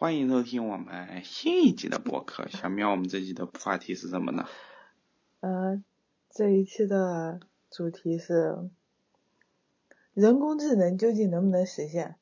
[0.00, 2.46] 欢迎收听我们新一集的播客。
[2.46, 4.46] 小喵，我们这集的话题是什么呢？
[5.40, 5.82] 呃，
[6.30, 8.70] 这一期的主题是
[10.14, 12.14] 人工智能究竟能不能实现？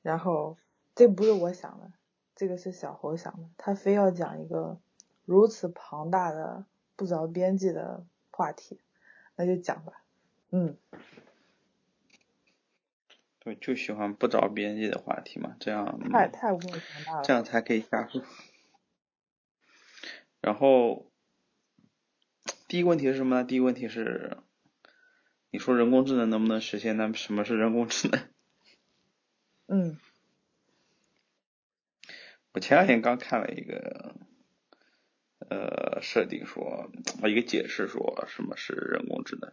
[0.00, 0.58] 然后
[0.94, 1.90] 这不是我想的，
[2.36, 4.78] 这个是小侯想的，他非要讲一个
[5.24, 8.78] 如此庞大的、不着边际的话题，
[9.34, 10.04] 那就讲吧。
[10.50, 10.76] 嗯。
[13.42, 18.22] 对，就喜欢不着边际的话题嘛，这样太太无了，这样才可以下说。
[20.42, 21.10] 然后
[22.68, 23.44] 第一个问题是什么呢？
[23.44, 24.36] 第一个问题是，
[25.50, 26.96] 你说人工智能能不能实现？
[26.98, 28.28] 那什么是人工智能？
[29.68, 29.98] 嗯，
[32.52, 34.16] 我前两天刚看了一个
[35.48, 36.90] 呃设定说，
[37.24, 39.50] 一个解释说什么是人工智能。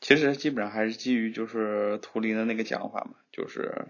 [0.00, 3.88] 其实基本上还是基于就是图灵的那个讲法嘛，就是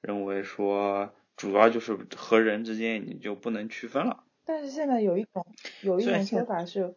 [0.00, 4.24] 认为说主要就是和人之间你就不能区分了。
[4.44, 5.44] 但是现在有一种
[5.82, 6.94] 有一种说法是，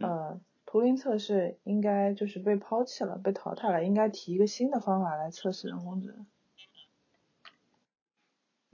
[0.00, 6.26] 呃，图灵测试应该就是被抛弃了，被淘汰了，应该提一个新的方法来测试人工智能。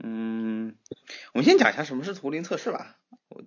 [0.03, 0.75] 嗯，
[1.33, 2.97] 我们先讲一下什么是图灵测试吧。
[3.29, 3.41] 我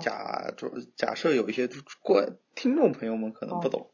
[0.00, 1.68] 假就假设有一些
[2.00, 2.24] 过
[2.54, 3.90] 听众朋友们可能不懂。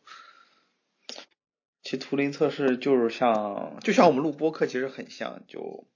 [1.89, 5.87] 其实图灵测试就是像，就像我们录播课其实很像，就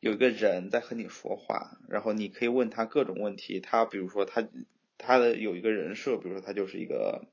[0.00, 4.48] 有一个人在和你说话，然后你可以问他各种问题，他比如说他
[4.98, 7.28] 他的有一个人设，比如说他就是一个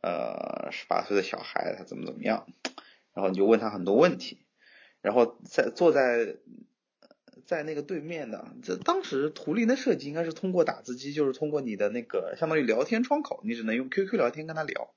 [0.00, 2.46] 呃十八岁的小孩，他怎么怎么样，
[3.12, 4.38] 然后你就问他很多问题，
[5.02, 6.36] 然后在坐在
[7.44, 14.94] 在那个对面的，这当时图灵的设计应该是通过打字机，就是通过你的那个相当于聊天窗口，你只能用 QQ 聊天跟他聊，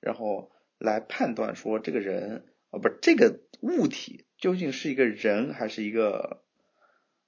[0.00, 0.50] 然后。
[0.80, 6.42] 来判断说这个人啊，不是这个物体究竟是一个人还是一个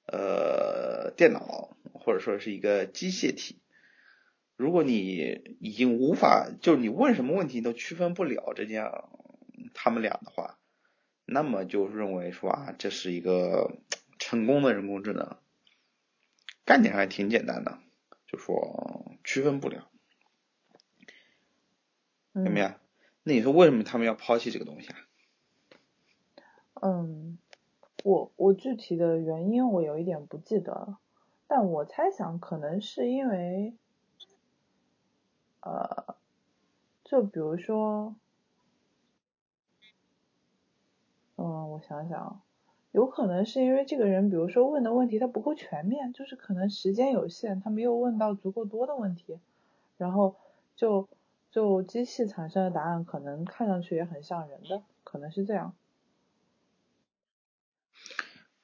[0.06, 3.60] 呃电脑或者说是一个机械体。
[4.56, 9.10] 如果你已经无法，就是你问什么问题都区分不了这样
[9.74, 10.58] 他们俩的话，
[11.26, 13.78] 那么就认为说啊，这是一个
[14.18, 15.36] 成功的人工智能。
[16.64, 17.80] 概念还挺简单的，
[18.26, 19.90] 就说区分不了，
[22.34, 22.81] 有没有？
[23.24, 24.96] 那你说为什么他们要抛弃这个东西啊？
[26.82, 27.38] 嗯，
[28.02, 30.98] 我我具体的原因我有一点不记得了，
[31.46, 33.74] 但我猜想可能是因为，
[35.60, 36.16] 呃，
[37.04, 38.16] 就比如说，
[41.36, 42.42] 嗯，我想想，
[42.90, 49.38] 有可能是因为这个人，比如说问的问题他不够全面，就是可能时间有限，他没有问到足够多的问题，
[49.96, 50.34] 然后
[50.74, 51.08] 就。
[51.52, 55.76] 就机器产生的答案可能看上去也很像人的，可能是这样。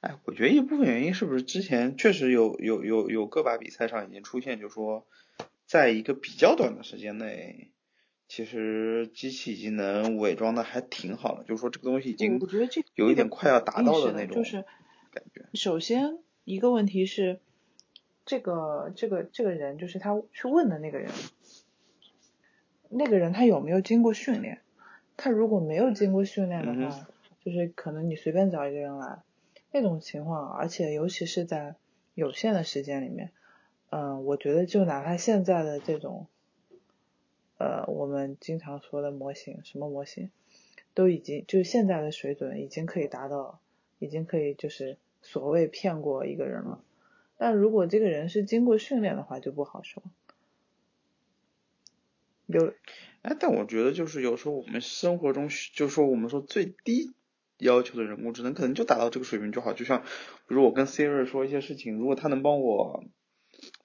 [0.01, 5.05] 哎，我觉得一部分原因是不是之前确实有有有有个把比赛上已经出现，就说
[5.67, 7.69] 在一个比较短的时间内，
[8.27, 14.65] 其实机器已经能伪装的还挺好了，就是说这个东西已经我觉得这有一点快要达到的那种就是
[15.11, 15.45] 感觉。
[15.53, 17.39] 首先一个问题是，
[18.25, 21.11] 这个这个这个人就是他去问的那个人。
[22.89, 24.59] 那个人他有没有经过训练？
[25.15, 27.07] 他如果没有经过训练的话，
[27.43, 29.19] 就是可能你随便找一个人来，
[29.71, 31.75] 那种情况，而且尤其是在
[32.15, 33.31] 有限的时间里面，
[33.89, 36.27] 嗯，我觉得就哪怕现在的这种，
[37.57, 40.31] 呃，我们经常说的模型，什么模型，
[40.93, 43.59] 都已经就是现在的水准已经可以达到，
[43.99, 46.81] 已经可以就是所谓骗过一个人了。
[47.37, 50.01] 但如果这个人是经过训练的话，就不好说。
[52.51, 52.73] 有，
[53.21, 57.13] 哎，但我觉得就是有时候我们生活中，就是说我们说最低
[57.59, 59.73] 要求的人工智能，可能就达到这个水平就好。
[59.73, 63.03] 就像，比如我跟 Siri 说一些事情，如果他能帮我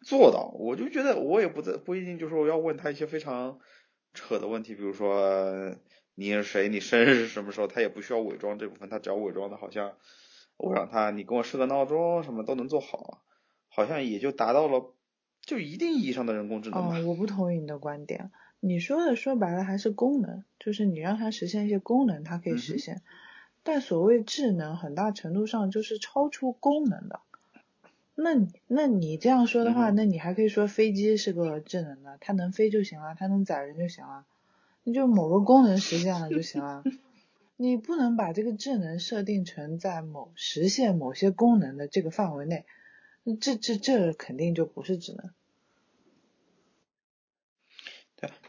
[0.00, 3.58] 做到，我就觉得我也不在不一定就是我要问他一些非常
[4.14, 5.76] 扯的问题，比如说
[6.14, 9.98] 你是谁，你生日是什么时候，他也不需要伪装这部分，他只要伪装的好像
[10.56, 13.22] 我让他你给我设个闹钟，什么都能做好，
[13.68, 14.94] 好像也就达到了
[15.44, 17.04] 就一定意义上的人工智能哦。
[17.06, 18.30] 我不同意你的观点。
[18.60, 23.02] 你说的说白了还是功能，就是你让它实现一些功能，它可以实现。
[23.62, 27.20] 但所谓智能，很大程度上就是超出功能的。
[28.14, 28.30] 那
[28.68, 34.24] 那你这样说的话，那你还可以说飞机是个智能的，它能飞就行了，它能载人就行了，
[34.84, 36.84] 那就某个功能实现了就行了。
[37.56, 42.64] 你不能把这个智能设定成在某实现某些功能的这个范围内，
[43.40, 45.30] 这这这肯定就不是智能。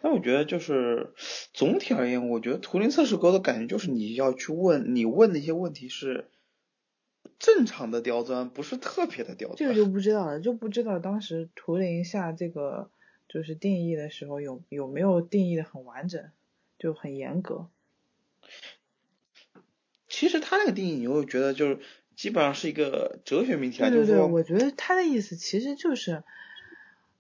[0.01, 1.13] 那我觉得就是
[1.53, 6.29] 总体而言，我觉得图灵测试给我的感觉就是你要去问，你问的一些问题是
[7.39, 9.57] 正常的刁钻，不是特别的刁钻。
[9.57, 12.89] 这个就不知道了，就不知道当时图灵下这个
[13.27, 16.31] 就是定义的时候有有没有定义的很完整，
[16.79, 17.67] 就很严格。
[20.07, 21.79] 其实他那个定义，你会觉得就是
[22.15, 26.23] 基本上是一个哲学命题啊，就是说，我觉得他的意思其实就是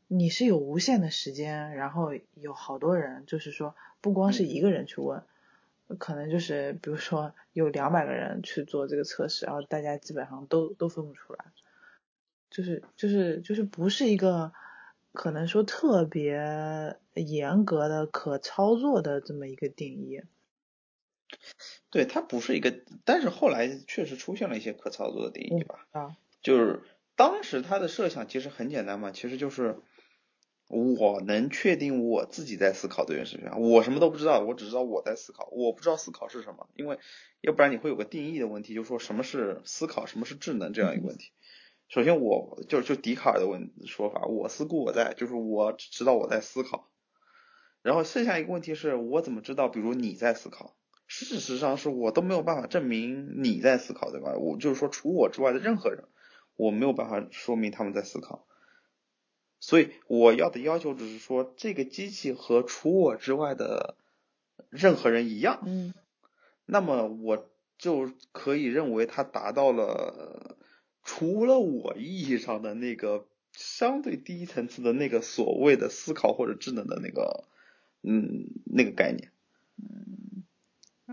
[0.07, 5.23] 你是有无限的时间，然后有好多人，就是说不光是一个人去问。
[5.99, 11.45] 可能就是比如说有两百个人去做这个测试，然后大家基本上都都分不出来，
[12.49, 14.51] 就是就是就是不是一个
[15.13, 20.23] 可能说特别严格的可操作的这么一个定义。
[21.95, 22.75] 对，它不是一个，
[23.05, 25.87] 但是后来确实出现了一些可操作的定义吧。
[25.93, 26.17] 啊。
[26.41, 26.83] 就是
[27.15, 29.79] 当时他的设想其实很简单嘛，其实就是。
[30.67, 36.97] 我能确定我自己在思考这件事情，我什么都不知道，我只知道我在思考，我不知道思考是什么，因为
[37.41, 41.29] 要不然你会有个定义的问题，就是说什么是思考，什么是智能这样一个问题。
[41.87, 46.89] 首先，我就就笛卡尔的问说法，我思故我在，就是我只知道我在思考。
[47.83, 50.75] 然后剩下一个问题是我怎么知道，比如你在思考，
[51.07, 54.33] 事实上是我都没有办法证明你在思考，对吧？
[54.37, 56.05] 我就是说，除我之外的任何人，
[56.55, 58.47] 我没有办法说明他们在思考。
[59.59, 63.95] 所以我要的要求只是说，这个机器和除我之外的
[64.69, 65.93] 任何人一样，嗯，
[66.65, 70.57] 那么我就可以认为它达到了
[71.03, 77.45] 除了我意义上的那个相对低层次的那个所谓的思考或者智能的那个，
[78.01, 79.31] 嗯，那个概念。
[79.77, 80.24] 嗯，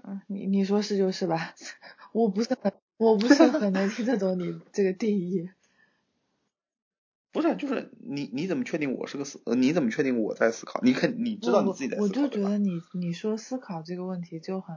[0.04, 1.54] 嗯，你你说是就是吧？
[2.12, 5.48] 我不是很，我不是很能听得懂你这个定义。
[7.30, 9.40] 不是，就是你你怎么确定我是个思？
[9.56, 10.80] 你怎么确定我在思考？
[10.82, 14.76] 你肯你知道你自己在思考我就觉得你你说思考这个问题就很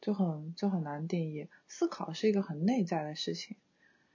[0.00, 1.48] 就很就很难定义。
[1.68, 3.56] 思考是一个很内在的事情，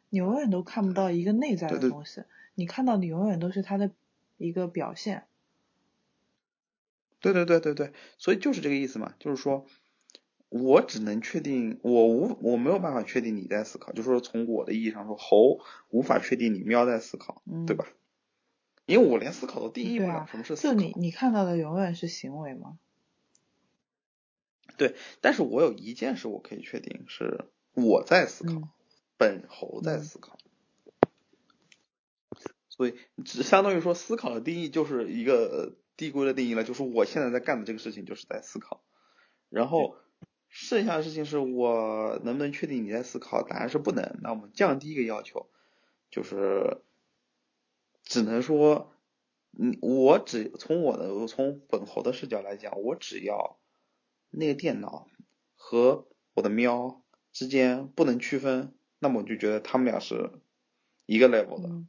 [0.09, 2.23] 你永远都看不到一个内在的东西，
[2.55, 3.91] 你看到的永远都是它的
[4.37, 5.25] 一个表现。
[7.19, 9.67] 对对对对对，所以就是这个意思嘛，就是说。
[10.57, 15.59] 我只能确定，我无我没有办法确定你在思考，就是说从我的意义上说，猴
[15.89, 17.85] 无法确定你喵在思考，对吧？
[18.85, 20.73] 因为我连思考都定义不了什么是思考。
[20.73, 22.79] 就你你看到的永远是行为吗？
[24.77, 28.69] 对，但是我有一件事我可以确定是我在思考，
[29.17, 30.37] 本猴在思考，
[32.69, 38.81] 所以只相当于说思考的定义就是一个递归的定义了，就是我现在在干的这个事情就是在思考，
[39.49, 39.97] 然后。
[40.57, 43.43] 剩下的事情是我能不能确定你在思考？
[43.43, 44.17] 答案是不能。
[44.21, 45.49] 那我们降低一个要求，
[46.09, 46.81] 就是
[48.03, 48.93] 只能说，
[49.51, 53.59] 你我只从我的从本侯的视角来讲，我只要
[54.29, 55.09] 那个电脑
[55.57, 57.03] 和我的喵
[57.33, 60.31] 之间不能区分，那么我就觉得他们俩是
[61.05, 61.83] 一个 level 的。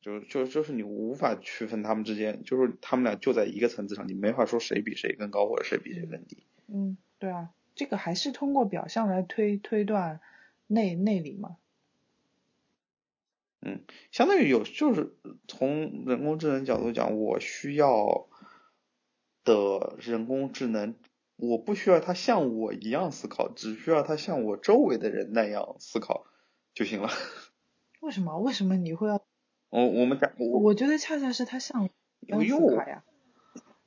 [0.00, 6.44] 就就就是你无法区分他们之间，就是他们俩就在一个层次上，你没法说谁比谁更高或者谁比谁更低。
[6.68, 10.20] 嗯，对啊，这个还是通过表象来推推断
[10.66, 11.56] 内内里嘛。
[13.60, 13.82] 嗯，
[14.12, 15.16] 相当于有就是
[15.48, 18.28] 从人工智能角度讲，我需要
[19.44, 20.94] 的人工智能，
[21.36, 26.26] 我不需要它像我一样思考，只需要它像我周围的人那样思考
[26.74, 27.08] 就行了。
[28.00, 28.38] 为什么？
[28.38, 29.20] 为什么你会要？
[29.70, 31.84] 我我们讲，我觉得恰恰是它像
[32.20, 33.02] 一样思考呀。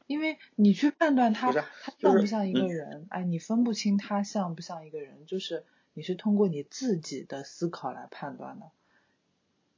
[0.10, 5.64] 因为你去判断他他像不像一个人，哎，你分不清他像不像一个人，就是
[5.94, 8.72] 你是通过你自己的思考来判断的，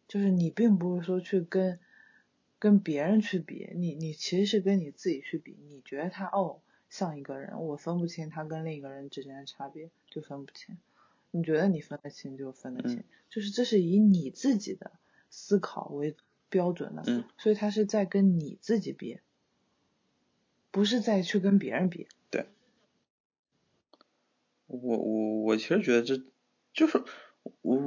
[0.08, 1.82] 就是你并不是说去跟
[2.60, 10.78] 跟别人去比，你你其实是跟你自己去比，你觉得他哦像一个人，我分不清他跟另一个人之间的差别，就分不清，
[11.32, 14.94] 你觉得你分得清就分得清，就是这是以你自己的
[15.30, 16.16] 思考为
[16.48, 17.04] 标准的，
[17.38, 19.20] 所以他是在跟你自己比。
[20.72, 22.08] 不是再去跟别人比。
[22.30, 22.46] 对。
[24.68, 26.24] 我我我其实觉得这
[26.74, 27.04] 就是
[27.62, 27.78] 我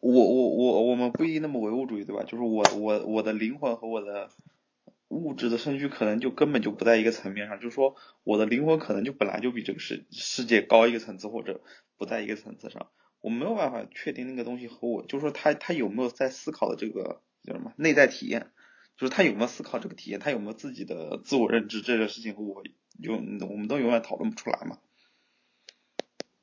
[0.00, 2.22] 我我我我们不一定那么唯物主义对吧？
[2.24, 4.30] 就是我我我的灵魂和我的
[5.08, 11.60] 物质的身躯可能就根本就不在一个层面上，就是说我的灵魂可能就本来就比这个世世界高一个层次或者
[11.98, 12.90] 不在一个层次上，
[13.20, 18.52] 我没有办法确定那个东西和我，就是说他他有没有在思考的这个叫什么内在体验。
[18.98, 22.62] 就是他有没有思考这个体验，他有没有自己的自我认知，这个事情我
[22.98, 24.80] 永我们都永远讨论不出来嘛。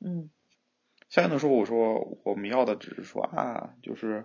[0.00, 0.30] 嗯，
[1.10, 4.24] 相应的说，我说我们要的只是说啊，就是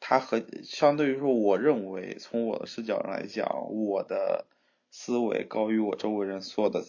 [0.00, 4.46] 他和相对于说，我认为从我的视角上来讲，我的
[4.90, 6.84] 思维高于我周围人所有的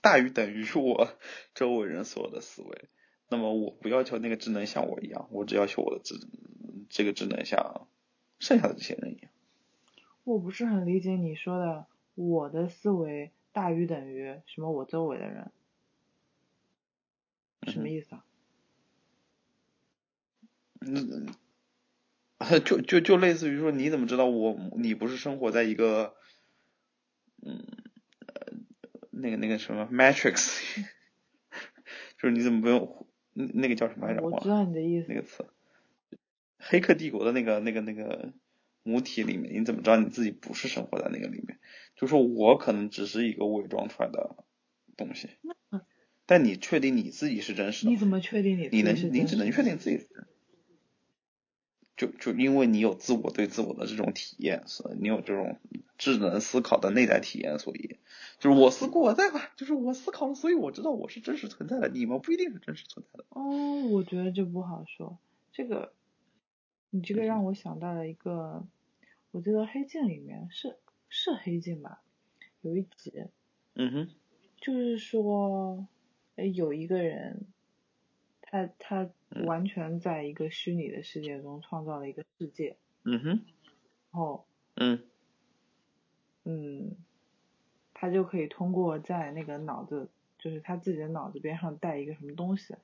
[0.00, 1.12] 大于等于我
[1.54, 2.88] 周围人所有的思维，
[3.28, 6.14] 那么我不要求那个智能像我一样，我只要求我的智
[6.88, 7.88] 这个智能像
[8.38, 9.30] 剩下的这些人一样。
[10.24, 14.70] 我不是很理解你说的，我的思维大于等于什么？
[14.70, 15.50] 我周围的人，
[17.62, 18.24] 什么意思啊？
[20.80, 21.34] 嗯，
[22.64, 26.14] 就就就类似于说，你怎么知道我你不是生活在一个，
[27.42, 27.66] 嗯，
[28.26, 28.52] 呃，
[29.10, 30.84] 那个那个什么 Matrix，
[32.16, 34.22] 就是你怎么不用那个叫什么来着？
[34.22, 35.06] 我知道你的意思。
[35.08, 35.46] 那个词，
[36.68, 38.32] 黑客帝国的那个那个那个。
[38.84, 41.58] 母体里面，你怎么知道你自己不是生活在那个里面？
[41.94, 44.34] 就说我可能只是一个伪装出来的
[44.96, 45.28] 东西，
[46.24, 47.90] 但你确定你自己是真实的？
[47.90, 48.68] 你怎么确定你？
[48.72, 50.08] 你能，你只能确定自己是。
[51.98, 55.58] 就就因为你有自我对自我的这种体验，所以你有这种
[55.98, 57.98] 智能思考的内在体验，所以
[58.38, 61.88] 就是我思故我在吧，就是我思考了，所以我知道我是真实存在的。
[61.88, 63.26] 你们不一定是真实存在的。
[63.30, 65.18] 哦，我觉得这不好说，
[65.52, 65.92] 这个，
[66.90, 68.66] 你这个让我想到了一个。
[69.30, 70.78] 我记得黑镜里面是
[71.10, 72.02] 是黑镜吧，
[72.62, 73.26] 有一集，
[73.74, 74.08] 嗯哼，
[74.56, 75.86] 就是说，
[76.36, 77.42] 哎，有一个人，
[78.40, 79.10] 他他
[79.44, 83.42] 完全在一个虚拟的世界中创造了一个世界，嗯哼，然
[84.12, 85.04] 后，嗯，
[86.44, 86.96] 嗯，
[87.92, 92.74] 他就可以通过在那个脑子，就是他自己的脑子边上带一个什么东西，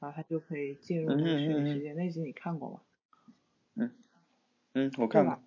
[0.00, 1.92] 然后他就可以进入那个虚拟世界。
[1.92, 2.80] 那集你看过吗？
[3.74, 3.90] 嗯，
[4.74, 5.38] 嗯，我看过。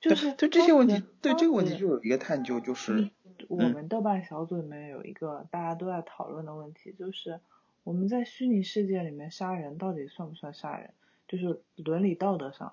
[0.00, 3.10] 就 是对这些问题，对这个问题就有一个探究，就是
[3.48, 7.40] 我们豆瓣小组里面有一个大家都在讨论的问题，就是
[7.84, 10.94] 我们在虚拟世界里面杀人到底算不算杀人？
[11.28, 12.72] 就是伦理道德上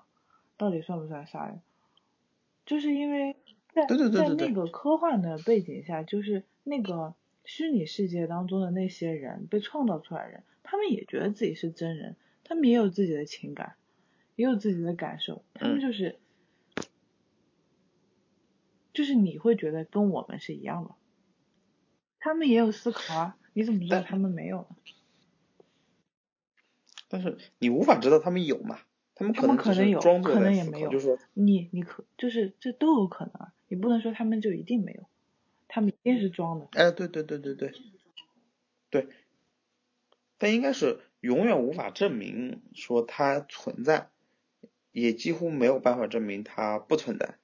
[0.56, 1.60] 到底算不算杀人？
[2.64, 3.36] 就是因为
[3.72, 7.14] 在在那个科幻的背景下，就是那个
[7.44, 13.76] 虚拟世界当中的那些人被创造出来人，他们也觉得自己是真人，他们也有自己的情感，
[14.38, 16.18] 也有自己的感受，他们就是。
[18.94, 20.90] 就是你会觉得跟我们是一样的，
[22.18, 24.66] 他们也有思考啊，你怎么知道他们没有呢？
[27.06, 28.80] 但是你无法知道他们有嘛？
[29.14, 30.90] 他们可能可能有，可能也没有。
[30.90, 35.06] 就是说，你你可就是这都有可能啊，你不能说他们就一定没有，
[35.68, 36.66] 他们一定是装的。
[36.72, 37.72] 哎，对对对对对，
[38.90, 39.08] 对，
[40.38, 44.10] 但应该是永远无法证明说它存在，
[44.92, 47.38] 也几乎没有办法证明它不存在。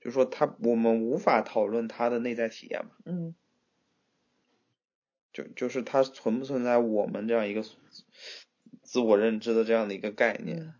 [0.00, 2.92] 就说它，我们无法讨论它的内在体验嘛。
[3.04, 3.34] 嗯。
[5.32, 7.64] 就就是它存不存在我们这样一个
[8.82, 10.74] 自我认知的这样的一个概念。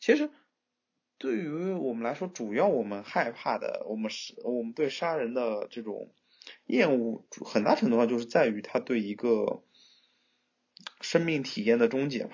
[0.00, 0.30] 其实，
[1.18, 6.10] 对于我们来说，主要我们害怕的，我们是我们对杀人的这种
[6.66, 9.62] 厌恶，很大程度上就是在于他对一个
[11.00, 12.32] 生命体验的终结嘛。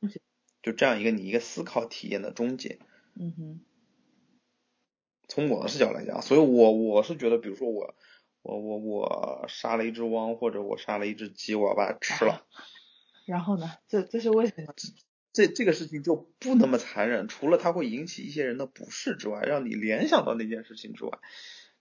[0.00, 0.20] 终结。
[0.62, 2.78] 就这样一个你一个思考体验的终结。
[3.14, 3.60] 嗯哼。
[5.28, 7.94] 从我的视角来讲，所以我我是觉得，比如说我
[8.42, 12.46] 我我我杀了一只汪，或者我杀了一只鸡，我要把它吃了。
[13.24, 13.70] 然后呢？
[13.88, 14.74] 这这是为什么？
[15.32, 21.18] 这这个事情就不那么残忍，除了它会引起一些人的不适之外，让你联想到那件事情之外，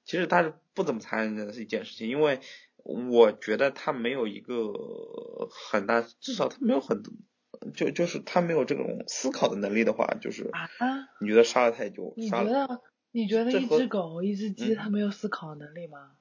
[0.06, 2.40] 其实它是不怎么残忍的是一件事情，因为
[2.86, 4.72] 我觉得它没有一个
[5.50, 7.14] 很大，至少它没有很多。
[7.76, 10.68] 就就是他没有这种思考的能力的话，就是啊，
[11.20, 16.14] 你觉得杀了他也就你觉得你觉得一只狗一只鸡它没有思考能力吗？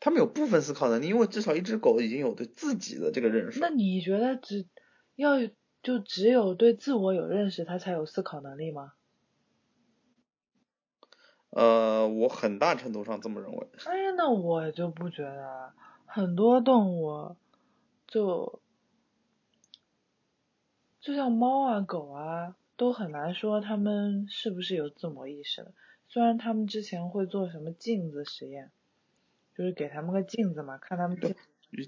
[0.00, 3.60] 他们有部分思考能力，因为至少一只狗已经有对自己的这个认识。
[3.60, 4.66] 那你觉得只
[5.14, 5.36] 要
[5.82, 8.94] 就只有对自我有认识，它才有思考能力吗？
[11.50, 13.68] 呃，我很大程度上这么认为。
[13.86, 15.72] 哎，那我就不觉得，
[16.04, 17.36] 很多动物
[18.08, 18.60] 就。
[21.08, 25.72] 就像猫啊、狗啊，都很难说它们是不是有自我意识的。
[26.06, 28.70] 虽然他们之前会做什么镜子实验，
[29.56, 31.34] 就是给他们个镜子嘛，看他们镜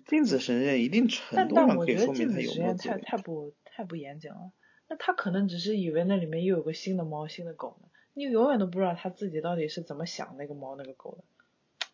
[0.06, 4.52] 镜子实验一定程度上可以说明它有实验太太不太不严谨了。
[4.88, 7.88] 那他可能只是以为那里面又有个新的猫、新的狗呢。
[8.14, 11.86] 你永远都不知道他自己到底是怎么想那个猫、那个狗的。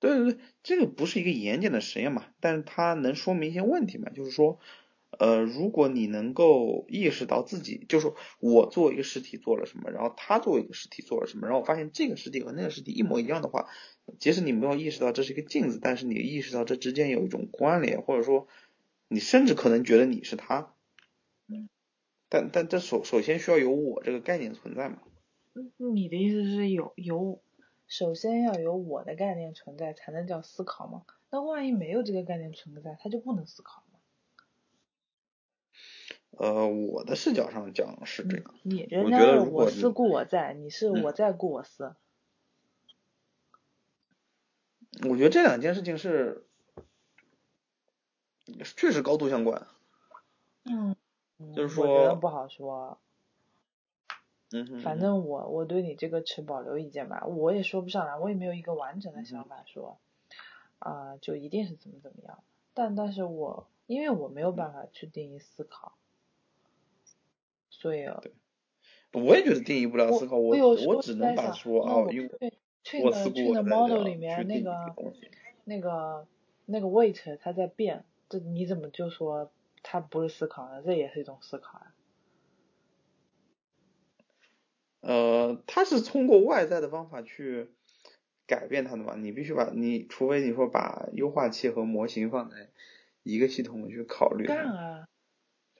[0.00, 4.58] 对对对，这个不是一个严谨的实验嘛，但是它能说明一些问题嘛，就是说。
[5.18, 13.68] 呃，如果你能够意识到自己，就是我作为一个实体做了什么，然后他作为一个实体做了什么，然后我发现这个实体和那个实体一模一样的话，
[14.18, 18.48] 即使你没有意识到这是一个镜子，但是你意识到这之间有一种关联，或者说
[19.08, 20.74] 你甚至可能觉得你是他，
[22.28, 24.98] 但但这首首先需要有我这个概念存在嘛？
[25.76, 27.40] 你的意思是有有，
[27.86, 31.04] 首先要有我的概念存在才能叫思考吗？
[31.30, 33.93] 那万一没有这个概念存在，他就不能思考吗？
[36.36, 38.54] 呃，我的视角上讲是这样。
[38.62, 41.94] 你人家是我思故我在，你是我在故我思。
[45.08, 46.44] 我觉得这两件事情是
[48.76, 49.66] 确实高度相关。
[50.64, 50.96] 嗯。
[51.54, 51.86] 就是说。
[51.86, 52.98] 我觉得不好说。
[54.52, 59.98] 嗯反正我我对你这个持保留意见吧，我也说不上来，我也没有一个完整的想法说，
[60.78, 62.38] 啊，就一定是怎么怎么样。
[62.72, 65.96] 但但是我因为我没有办法去定义思考，
[67.90, 68.32] 对。
[69.12, 72.52] 我也觉得定义不了思考，我我只能把说啊，因为。
[73.02, 73.62] 我思故我在。
[73.62, 74.94] model 里面那个
[75.64, 76.26] 那个
[76.66, 79.50] 那个 weight 它在变，这你怎么就说
[79.82, 80.82] 它不是思考呢？
[80.84, 81.94] 这也是一种思考啊。
[85.00, 87.70] 呃，它是通过外在的方法去
[88.46, 89.14] 改变它的嘛？
[89.16, 92.68] 你必须把你，除非你说把优化器和模型放在
[93.22, 94.44] 一个系统去考虑。
[94.44, 95.08] 干啊！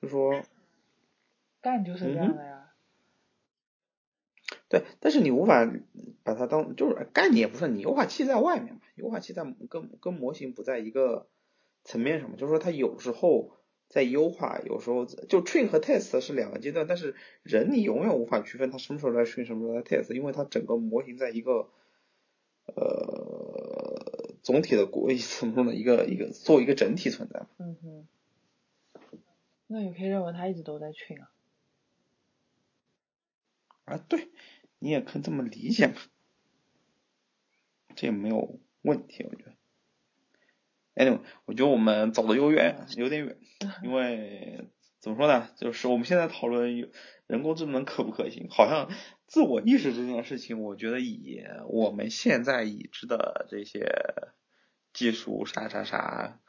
[0.00, 0.40] 就说。
[1.64, 2.74] 干就是这样的呀。
[4.68, 5.68] 对，但是你无法
[6.22, 8.80] 把它当就是干你也不是你优化器在外面嘛？
[8.96, 11.26] 优化器在跟跟模型不在一个
[11.82, 12.36] 层面上嘛？
[12.36, 13.56] 就是说它有时候。
[13.86, 21.68] 在优化，有时候就 train 和 test 是两个阶段，但是人你永远无法区分它什么时候在 train，什么时候在 test，因为它整个模型在一个
[22.64, 25.74] 呃总体的过 怎么说呢？
[25.74, 27.46] 一个一个做一个整体存在。
[27.58, 28.08] 嗯哼。
[29.68, 31.30] 那你可以认为它一直都在 train 啊？
[33.84, 34.28] 啊，对，
[34.78, 35.94] 你也可以这么理解嘛，
[37.94, 39.52] 这也没有问题，我觉得。
[40.94, 43.36] anyway，我觉得我们走的有远，有点远，
[43.82, 44.68] 因为
[45.00, 46.90] 怎么说呢，就是我们现在讨论
[47.26, 48.88] 人工智能可不可行，好像
[49.26, 53.92] 自我意识这件事情，我觉得以我们现在已知的这些
[54.92, 56.40] 技术啥啥啥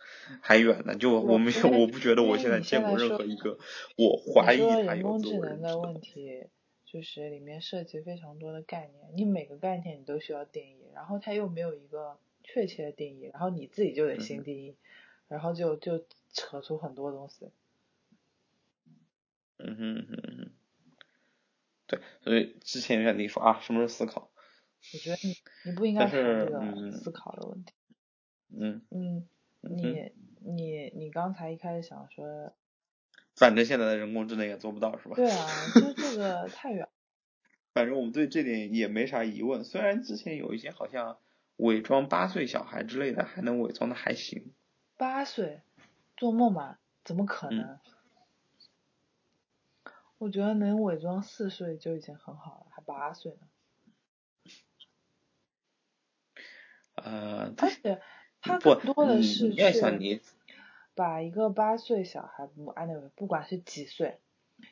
[0.41, 0.95] 还远呢。
[0.95, 3.58] 就我没有我不觉得我现在见过任何一个，
[3.98, 6.48] 我怀疑它有自我人的问题，
[6.95, 12.17] 就是里面涉及非常多的概念，你每个概念你都需要定义，然后它又没有一个。
[12.47, 14.77] 确切的定义，然后你自己就得新定义，
[15.27, 17.49] 然后就就扯出很多东西。
[19.58, 20.51] 嗯哼嗯哼，
[21.88, 24.29] 对，所以之前跟你说啊，什么是思考？
[24.93, 25.34] 我觉得你
[25.65, 27.73] 你不应该谈这个思考的问题。
[28.55, 28.86] 嗯。
[28.91, 29.27] 嗯，
[29.62, 32.53] 你你你刚才一开始想说，
[33.36, 35.15] 反正现在的人工智能也做不到是吧？
[35.15, 36.88] 对啊，就这个太远。
[37.74, 41.17] 反正我们对这点也没啥疑问，虽然之前有一些好像。
[41.58, 44.52] 伪装八岁小孩之类的，还能伪装的还行。
[44.98, 45.62] 八岁，
[46.17, 46.82] 做梦吧？
[47.06, 47.80] 怎么可能？
[50.19, 53.48] 我觉得能伪装四岁就已经很好了，还八岁呢。
[56.95, 58.02] 呃，而且
[58.41, 59.62] 他更多的是去
[60.95, 64.19] 把一个八岁小孩，不，anyway，不管是几岁，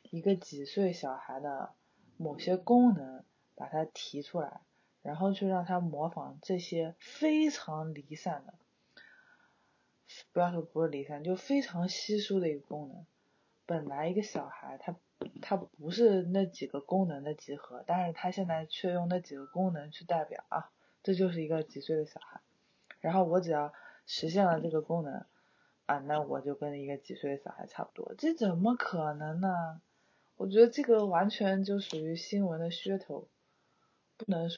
[0.10, 1.74] 一个几岁小孩的
[2.18, 4.62] 某些功能，把它提出来。
[5.02, 8.54] 然后去让他模仿这些非常离散的，
[10.32, 13.06] 不要说不是离散，就非常稀疏的一个功能。
[13.66, 14.96] 本来一个小孩他
[15.42, 20.72] 他不是那几个功能的集合，但是他现在却用那几个功能去代表啊，
[21.04, 22.40] 这就是一个几岁的小孩。
[23.02, 23.74] 然后我只要
[24.06, 25.26] 实现了这个功能
[25.86, 28.14] 啊，那我就跟一个几岁的小孩差不多。
[28.18, 29.82] 这怎么可能呢？
[30.36, 33.28] 我觉得这个完全就属于新闻的噱头，
[34.18, 34.58] 不能说。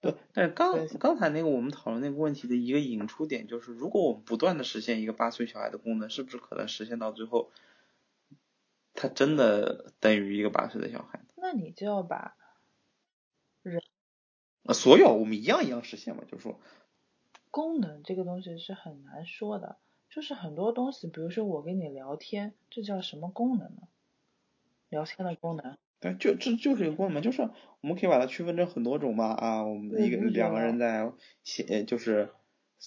[0.00, 7.50] 对，但是刚刚才那个我们讨论那个问题的一个引出点就是，如果我们不断的实现一个八岁小孩的功能，是不是可能实现到最后，
[8.92, 11.24] 他真的等于一个八岁的小孩？
[11.36, 12.36] 那你就要把
[13.62, 13.82] 人，
[14.74, 16.60] 所有我们一样一样实现嘛，就是说，
[17.50, 19.78] 功能这个东西是很难说的，
[20.14, 23.82] 就是很多东西，比如说我跟你聊天，这叫什么功能呢？
[24.88, 25.76] 聊天的功能。
[25.98, 27.42] 对，就这就是一个功能，就是
[27.80, 31.10] 我们可以把它区分成很多种嘛啊，我们一个两个人在
[31.42, 32.30] 写就是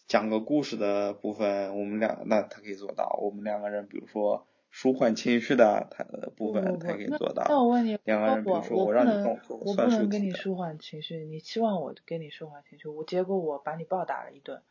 [0.06, 7.44] 讲个故事的部分，我们俩那他可以做到，我们两个人比如说舒缓情绪的他的部分，他可以做到。
[7.50, 14.62] 那我问你，两个人比如说我让你动作我不能跟你舒缓情绪，你期望我跟你舒缓情绪，我结果我把你暴打了一顿，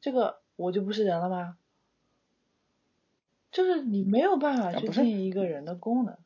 [0.00, 1.58] 这个我就不是人了吗？
[3.50, 6.16] 就是你没有办法去定义一个人的功能。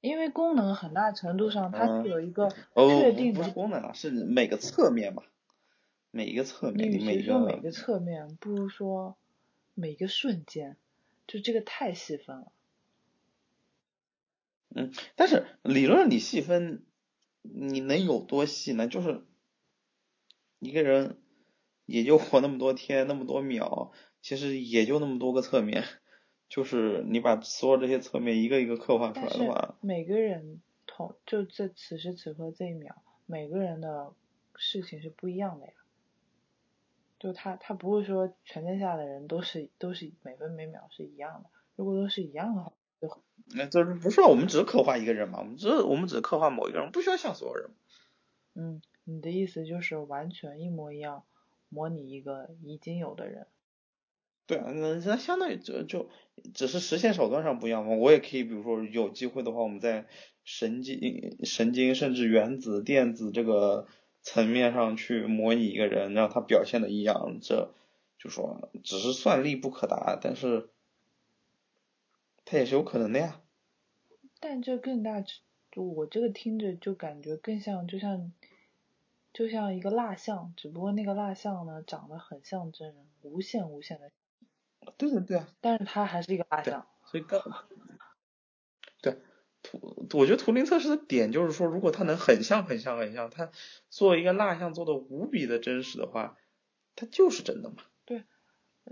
[0.00, 5.24] 因为功能很大程度上它是有一个确定的，不是功能啊，是每个侧面吧，
[6.12, 9.16] 每一个侧面，你与其说每个侧面，不如说
[9.74, 10.76] 每个瞬间，
[11.26, 12.52] 就这个太细分了。
[14.68, 16.84] 嗯，但是理论上你细分，
[17.42, 18.86] 你能有多细呢？
[18.86, 19.24] 就是
[20.60, 21.18] 一个人
[21.86, 23.90] 也就活那么多天，那么多秒，
[24.22, 25.82] 其实也就那么多个侧面。
[26.48, 32.94] 就是你把所有这些侧面一个一个刻画出来的话，每个人同就在此时此刻这一秒，
[33.26, 34.12] 每个人的
[34.56, 35.72] 事情是不一样的呀。
[37.18, 43.08] 就他他不会说全天下的人都是都是每分每秒是一样的，如果都是一样的话，就
[43.54, 45.40] 那这不是我们只是刻画一个人嘛？
[45.40, 47.70] 我们只我们只刻画某一个人，不需要像所有人。
[48.54, 51.24] 嗯，你的意思就是完全一模一样，
[51.68, 53.48] 模拟一个已经有的人。
[54.48, 56.08] 对啊，那那相当于就就
[56.54, 57.94] 只是实现手段上不一样嘛。
[57.94, 60.06] 我也可以，比如说有机会的话，我们在
[60.42, 63.86] 神经、神经甚至原子、电子这个
[64.22, 67.74] 层面上去模拟一个人，让他表现的一样，这
[68.18, 70.70] 就说只是算力不可达，但是
[72.46, 73.42] 他也是有可能的呀。
[74.40, 78.32] 但这更大，就我这个听着就感觉更像，就像
[79.34, 84.10] 就像一个蜡像，只不过那个蜡像呢长得很像真人，无限无限的。
[84.96, 87.40] 对对对啊，但是它还是一个蜡像，所以刚，
[89.02, 89.18] 对
[89.62, 93.50] 图，我觉得图灵测试的点就是说，如果它能很像很像很像，它
[93.90, 96.38] 做一个蜡像做的无比的真实的话，
[96.96, 97.76] 它就是真的嘛。
[98.04, 98.24] 对，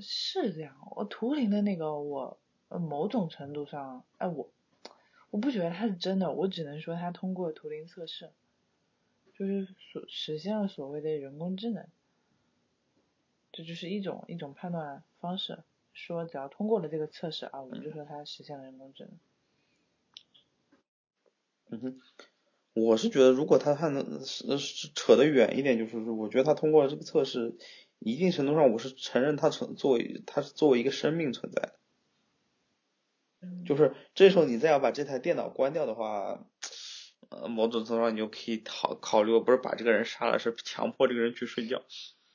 [0.01, 0.77] 是这样。
[0.97, 4.51] 我图灵的那个，我某种程度上，哎，我
[5.31, 8.31] 我不觉得它是真的，我只能说它通过图灵测试，
[9.39, 11.87] 就是所实现了所谓的人工智能，
[13.53, 15.63] 这就是一种一种判断方式。
[15.97, 19.13] 说只要通过了这个测试啊，我们就说它实现了人工智能。
[21.69, 22.01] 嗯哼，
[22.75, 27.57] 我是觉得如果他还能是扯得远一点，就是我觉得他通过了这个测试，
[27.99, 31.73] 一定程度上我是承认他存作为他是作为一个生命存在的。
[33.65, 36.47] 就是这时候你再要把这台电脑关掉的话，
[37.31, 41.83] 呃，某种程度上你就可以考考虑，不是把这个人杀了，是强迫这个人去睡觉。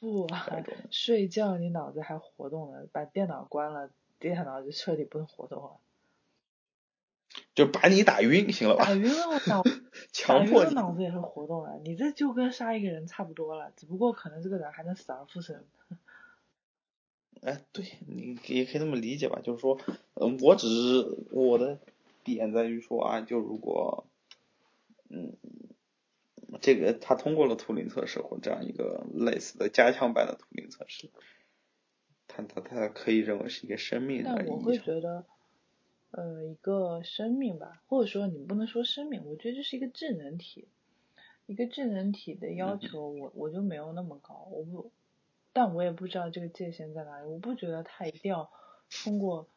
[0.01, 0.27] 不
[0.89, 5.77] 睡觉你脑子还活动呢，把电脑关了，电脑就彻底不能活动了。
[7.53, 8.85] 就把你打晕，行了吧？
[8.85, 9.63] 打晕了，我脑，
[10.11, 11.77] 强迫脑子也是活动了。
[11.83, 15.63] 你这就跟杀一个人差不多了，只不过可能这个人还能死而复生。
[17.41, 19.77] 哎，对你也可以这么理解吧，就是说，
[20.15, 21.79] 嗯，我只是我的
[22.23, 24.05] 点在于说啊，就如果，
[25.09, 25.33] 嗯。
[26.62, 31.10] 这个他通过了图灵测试或这样一个类似的加强版的图灵测试，
[32.28, 34.21] 他他他可以认为是一个生命。
[34.24, 35.26] 但我会觉得，
[36.12, 40.67] 呃，一个生命吧，或者说你不能说生命，我觉得这是一个智能体，
[41.47, 44.91] 一个智能体的要求，我我就没有那么高，我不，
[45.54, 48.52] 但我也不知道这个界限在哪里，我不觉得他一定要
[49.04, 49.47] 通过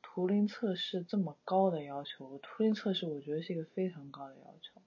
[0.00, 4.80] 图灵测试这么高的要求，图灵测试我觉得是一个非常高的要求。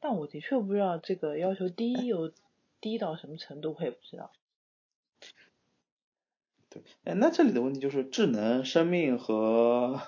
[0.00, 2.32] 但我的确不知道这个要求低 有
[2.80, 4.32] 低到什么程度，我也不知道。
[6.70, 10.00] 对，哎，那这里的问题就是智能、生命和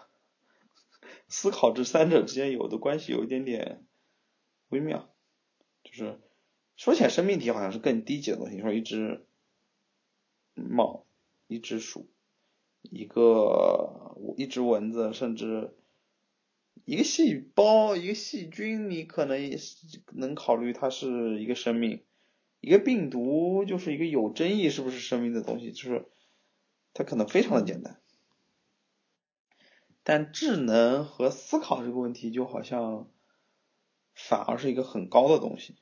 [1.26, 3.84] 思考这三者之间有的关系有一点点
[4.68, 5.08] 微妙。
[5.82, 6.20] 就是
[6.76, 9.26] 说起来，生命体好像是更低级的东西，说一只
[10.54, 11.04] 猫、
[11.48, 12.08] 一只鼠、
[12.82, 15.74] 一个一只蚊子，甚至。
[16.90, 19.56] 一个细胞，一个细菌，你可能也
[20.12, 22.02] 能考虑它是一个生命。
[22.60, 26.06] 一个病毒就是一个有争议是不是生命的东西，就是
[26.92, 28.00] 它可能非常的简单。
[30.02, 33.06] 但智能和思考这个问题就好像
[34.12, 35.76] 反而是一个很高的东西。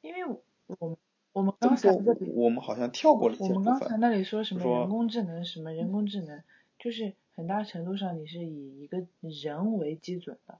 [0.00, 0.24] 因为
[0.66, 0.98] 我
[1.32, 1.90] 我们刚才
[2.34, 6.42] 我们好像跳过了我们刚才那里说什么人工智能，什么人工智能，
[6.80, 7.14] 就是。
[7.36, 10.58] 很大程度上，你是以一个人为基准的，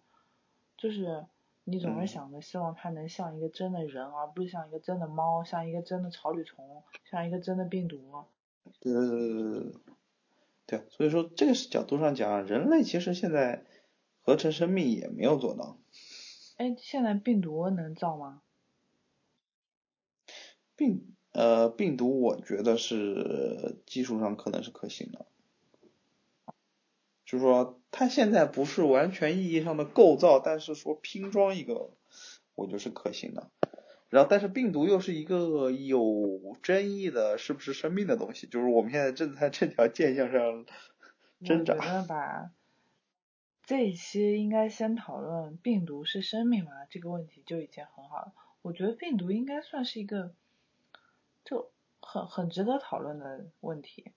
[0.77, 1.25] 就是
[1.65, 8.25] 你总是想着希望它能像一个真的人，而不是像一个真的猫，像一个真的草履虫，像一个真的病毒。
[8.81, 9.73] 对对对对对
[10.67, 13.65] 对，所以说这个角度上讲，人类其实现在
[14.21, 15.79] 合成生命也没有做到。
[16.57, 18.43] 哎，现在病毒能造吗？
[20.75, 25.27] 病呃病毒，我觉得是技术上可能是可行的。
[27.27, 31.91] 就是说，它现在不是完全意义上的构造，但是说拼装一个，
[32.55, 33.51] 我觉得是可行的。
[34.09, 38.47] 然后，但是病毒又是一个有争议的，是不是生命的东西？
[38.47, 40.65] 就是我们现在正在这条界线上
[41.45, 41.75] 挣扎。
[41.75, 42.53] 我觉得吧，
[43.65, 46.71] 这一期应该先讨论病毒是生命吗？
[46.89, 48.33] 这个问题就已经很好了。
[48.63, 50.33] 我觉得病毒应该算是一个，
[51.45, 54.13] 就很很值得讨论的问题。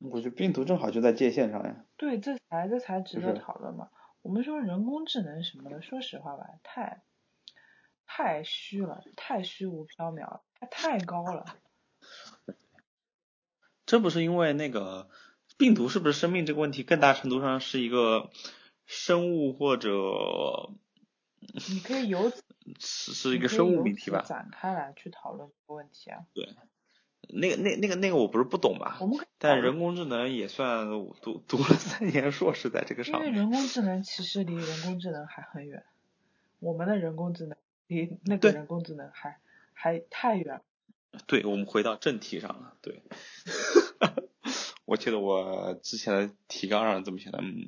[0.00, 1.84] 我觉得病毒正好就在界限上呀。
[1.96, 3.90] 对，这才这才值得讨论嘛。
[4.22, 7.02] 我们说人工智能什么的，说实话吧，太
[8.06, 11.44] 太虚了，太虚无缥缈了，它太高了。
[13.86, 15.08] 这不是因为那个
[15.58, 18.30] 病毒是不是生命这个问题，更大程度上是一个
[18.86, 19.88] 生物或者
[21.68, 22.30] 你可以由
[22.78, 24.22] 是是一个生物命题吧？
[24.22, 26.24] 展开来去讨论这个问题啊。
[26.32, 26.48] 对。
[27.28, 28.98] 那个那那个那个我不是不懂吧？
[29.00, 30.88] 我们但人工智能也算
[31.22, 33.28] 读读了三年硕士在这个上面。
[33.28, 35.84] 因为人工智能其实离人工智能还很远，
[36.58, 37.56] 我们的人工智能
[37.86, 39.38] 离那个人工智能还
[39.72, 40.62] 还太远。
[41.26, 42.76] 对，我们回到正题上了。
[42.80, 43.02] 对，
[44.86, 47.66] 我记得我之前的提纲上这么写的，嗯，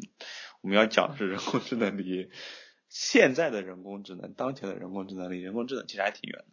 [0.60, 2.30] 我们要讲的是人工智能离
[2.88, 6.46] 现在的人工智能，当前的人工智能离人工智能其实还挺远的。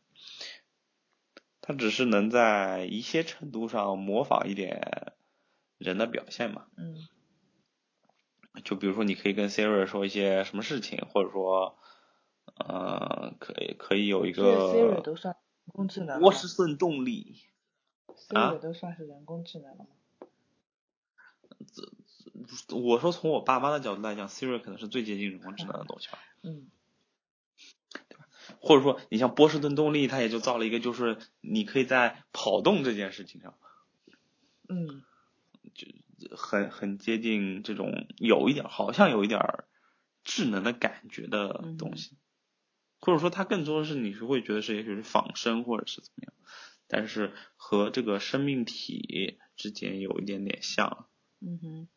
[1.69, 5.13] 它只是能在一些程度上模仿一点
[5.77, 6.65] 人的表现嘛。
[6.75, 7.07] 嗯。
[8.63, 11.77] 就比如说，你可以跟 Siri 说一些什么事情，或者说，
[12.55, 14.73] 呃，可以可以有一个。
[14.73, 16.19] Siri 都算人工智能。
[16.19, 17.35] 波士顿动力。
[18.15, 19.89] Siri 都算是人工智能了吗？
[22.67, 26.17] 这，我说从我爸妈的角度来讲，Siri 可能是最接近人工智能的东西吧。
[26.41, 26.65] 嗯。
[28.61, 33.57] 或者说，你像波士顿动力，它也就造了一个，就是你可以在跑动这件事情上，
[34.67, 35.03] 嗯，
[35.73, 39.39] 就很很接近这种有一点，好像有一点
[40.25, 42.17] 智能的感觉的东西，
[42.99, 46.33] 或者说它更多的是你是会觉得是也许是仿生或者是怎么样，
[46.87, 51.07] 但是和这个生命体之间有一点点像，
[51.39, 51.87] 嗯哼，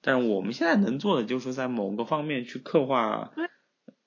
[0.00, 3.32] 但是我们现在能做的就是在某个方面去刻画。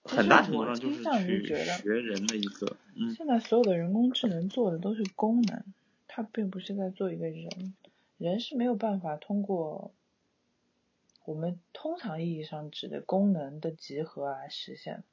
[0.04, 2.76] 很大程度上就是去学人的一个。
[3.16, 5.63] 现在所有的人工智能做的都是功能，
[6.08, 7.74] 它并不是在做一个人，
[8.18, 9.94] 人是没有办法通过
[11.26, 15.04] 我们通常意义上指的功能的集合来实现。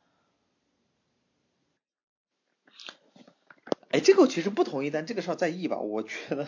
[3.90, 5.79] 哎，这个我其实不同意，但这个事儿在意吧？
[5.79, 6.46] 我觉得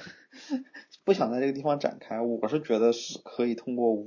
[1.05, 2.20] 不想在这个地方展开。
[2.20, 4.05] 我是觉得是可以通过。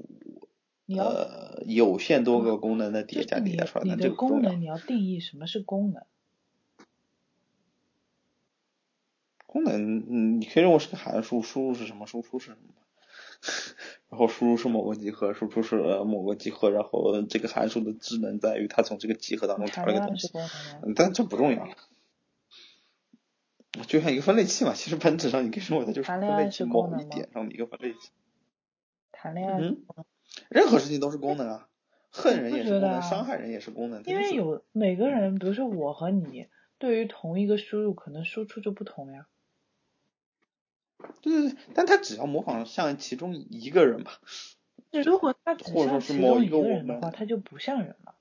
[0.88, 4.02] 呃，有限多个功能的叠加叠加出来的。
[4.02, 6.04] 这个功能你要定义什么是功能？
[9.48, 12.58] 功能，嗯，你可以认为是个函数，输入是什么，输出是什么。
[14.10, 20.30] 然后输入是某个集合，输出是某个集合，然后这个函数的智能在于它从这个集合当中挑一个东西。
[20.96, 21.68] 但这不重要。
[23.88, 28.12] 就像一个分类器嘛，其实本质上你可以认为它就是分类器某一点上的一个分类器。
[29.12, 29.60] 谈恋爱。
[29.60, 29.84] 嗯。
[30.50, 31.68] 任何事情都是功能啊，
[32.12, 34.04] 恨人也是功能，伤害人也是功能。
[34.04, 39.28] 因为有每个人，比如说我和你，对于同一个输入，可能输出就不同呀。
[41.22, 44.20] 对对对，但他只要模仿像其中一个人吧。
[45.04, 48.16] 如果他只像其中一个人的话，他就不像人了。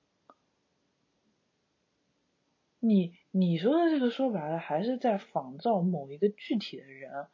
[2.79, 7.27] 你你说的这个说白了，还是在仿造某一个具体的人，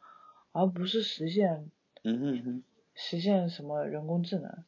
[0.52, 1.70] 而不是实现。
[2.04, 2.62] 嗯嗯嗯。
[2.94, 4.64] 实现什么人工智能？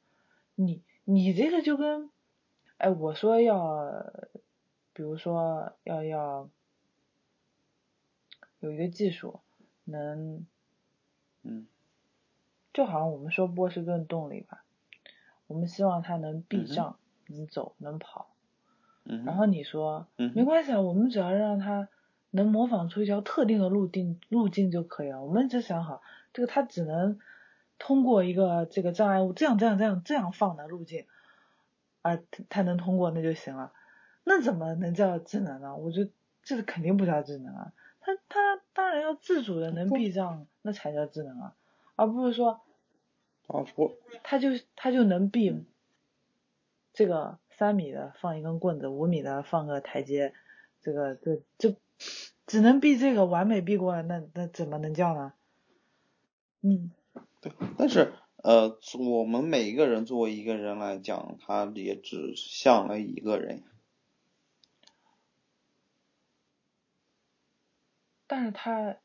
[0.56, 2.10] 你你这个就跟，
[2.78, 4.12] 哎，我说要，
[4.92, 6.48] 比如说要要
[8.60, 9.40] 有一个技术
[9.84, 10.46] 能，
[11.42, 11.66] 嗯，
[12.72, 14.64] 就好像我们说波士顿动力吧，
[15.48, 18.28] 我们希望它能避障、能走、能跑，
[19.04, 21.88] 嗯，然后你说，没关系啊，我们只要让它
[22.30, 26.00] 能模仿出一条特定的路径路径就可以了，我们只想好
[26.32, 27.18] 这个它只能。
[27.78, 31.06] 通过一个这个障碍物这样这样这样这样放的路径，
[32.02, 33.72] 啊，它能通过那就行了，
[34.24, 35.76] 那怎么能叫智能呢？
[35.76, 36.10] 我觉得
[36.42, 41.56] 这个肯定不叫智能啊，它它当然要自主的能避障，那才叫智能啊，
[41.96, 42.60] 而不是说，
[43.48, 45.64] 啊我，它就它就能避，
[46.92, 50.32] 这个三米的放一根棍子，五米的放个台阶，
[50.80, 51.74] 这个这就
[52.46, 55.32] 只能避这个完美避过，那那怎么能叫呢？
[56.62, 56.90] 嗯。
[57.44, 63.62] 对，但是呃，我们每一个人作为一个人来讲，他也只像了一个人。
[68.26, 68.96] 但是他，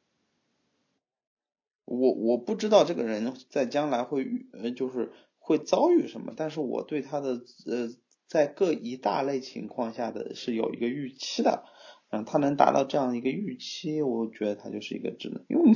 [1.84, 7.89] 我我不知道这个人在将来会遇呃，就是会遭遇什么，但是我对他的呃，
[8.25, 11.65] 在各一大类情况下的是有一个预期的，
[12.10, 15.63] 嗯，他能达到这样一个预期，我觉得他就是一个智能，因为。
[15.63, 15.75] 我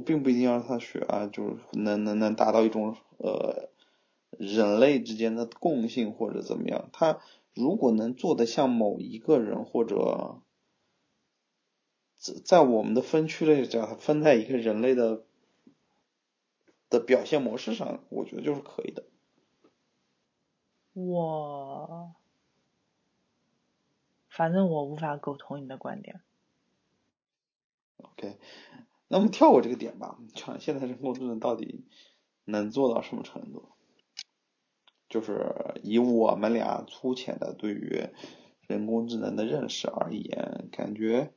[0.00, 3.70] 并不一定要让他学啊，就是能能能达到一种呃
[4.30, 6.88] 人类之间的共性或者怎么样。
[6.92, 7.20] 他
[7.54, 10.40] 如果能做的像某一个人或者
[12.16, 15.24] 在在我们的分区类讲，分在一个人类的
[16.88, 19.04] 的表现模式上，我觉得就是可以的。
[20.94, 22.14] 我，
[24.28, 26.22] 反正我无法苟同你的观点。
[27.98, 28.38] OK，
[29.08, 31.84] 那我们跳过这个点吧，看现在人工智能到底
[32.44, 33.70] 能做到什么程度？
[35.08, 38.08] 就是以我们俩粗浅的对于
[38.66, 41.32] 人工智能的认识而言，感觉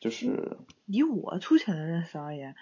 [0.00, 2.54] 就是以我粗浅的认识而言，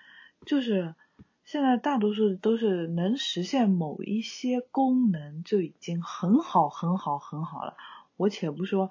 [0.47, 0.95] 就是
[1.43, 7.77] 现在大多数都是能实现某一些功能就已经很好很好很好了。
[8.17, 8.91] 我且不说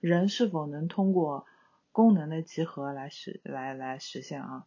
[0.00, 1.46] 人是否能通过
[1.92, 4.66] 功能的集合来实来来实现啊，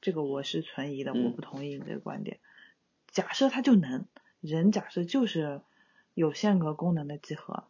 [0.00, 2.38] 这个我是存疑的，我不同意你这个观点。
[3.08, 4.06] 假设它就能，
[4.40, 5.60] 人假设就是
[6.14, 7.64] 有限个功能的集合。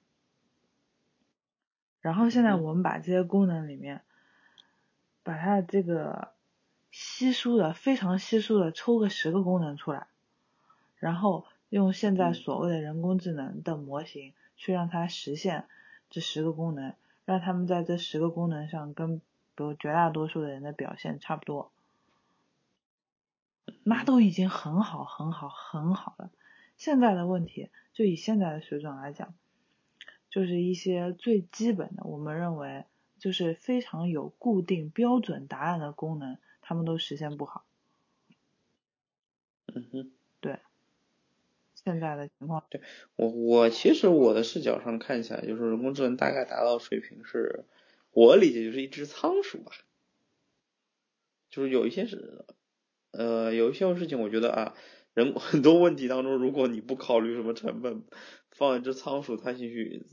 [2.01, 4.03] 然后现在我们把这些功能里面，
[5.23, 6.33] 把它这个
[6.91, 10.07] 稀疏的非常稀疏的抽个十个功能出来，
[10.97, 15.67] 然后用现在所谓的人工智能的模型去让它实现
[16.09, 19.23] 这十个功能，让他们在这十个功能上跟比
[19.57, 21.71] 如绝大多数的人的表现差不多，
[23.83, 26.31] 那都已经很好很好很好了。
[26.77, 29.35] 现在的问题就以现在的水准来讲。
[30.29, 32.85] 就是一些最基本的，我们认为
[33.19, 37.65] 就是非常有固定标准答案的功能，他们都实现不好。
[39.67, 40.61] 嗯哼，对，
[41.75, 42.65] 现在的情况。
[42.71, 42.81] 对
[43.17, 47.65] 我，我其实我的视角上看起来，就是人工智能大概达到水平是，
[48.13, 49.73] 我理解就是一只仓鼠吧。
[51.51, 52.45] 就是有一些是，
[53.13, 54.75] 呃，有一些事情，我觉得啊。
[55.13, 58.05] 人 很多问题当中，如果你不考虑什么成本，
[58.53, 60.07] 放一只仓鼠，它兴许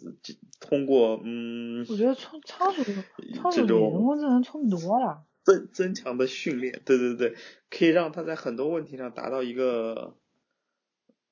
[0.60, 5.24] 通过嗯，我觉得仓仓鼠仓鼠比人工智能聪明多了。
[5.44, 7.36] 增增强的训练，对对对，
[7.70, 10.18] 可以让它在很多问题上达到一个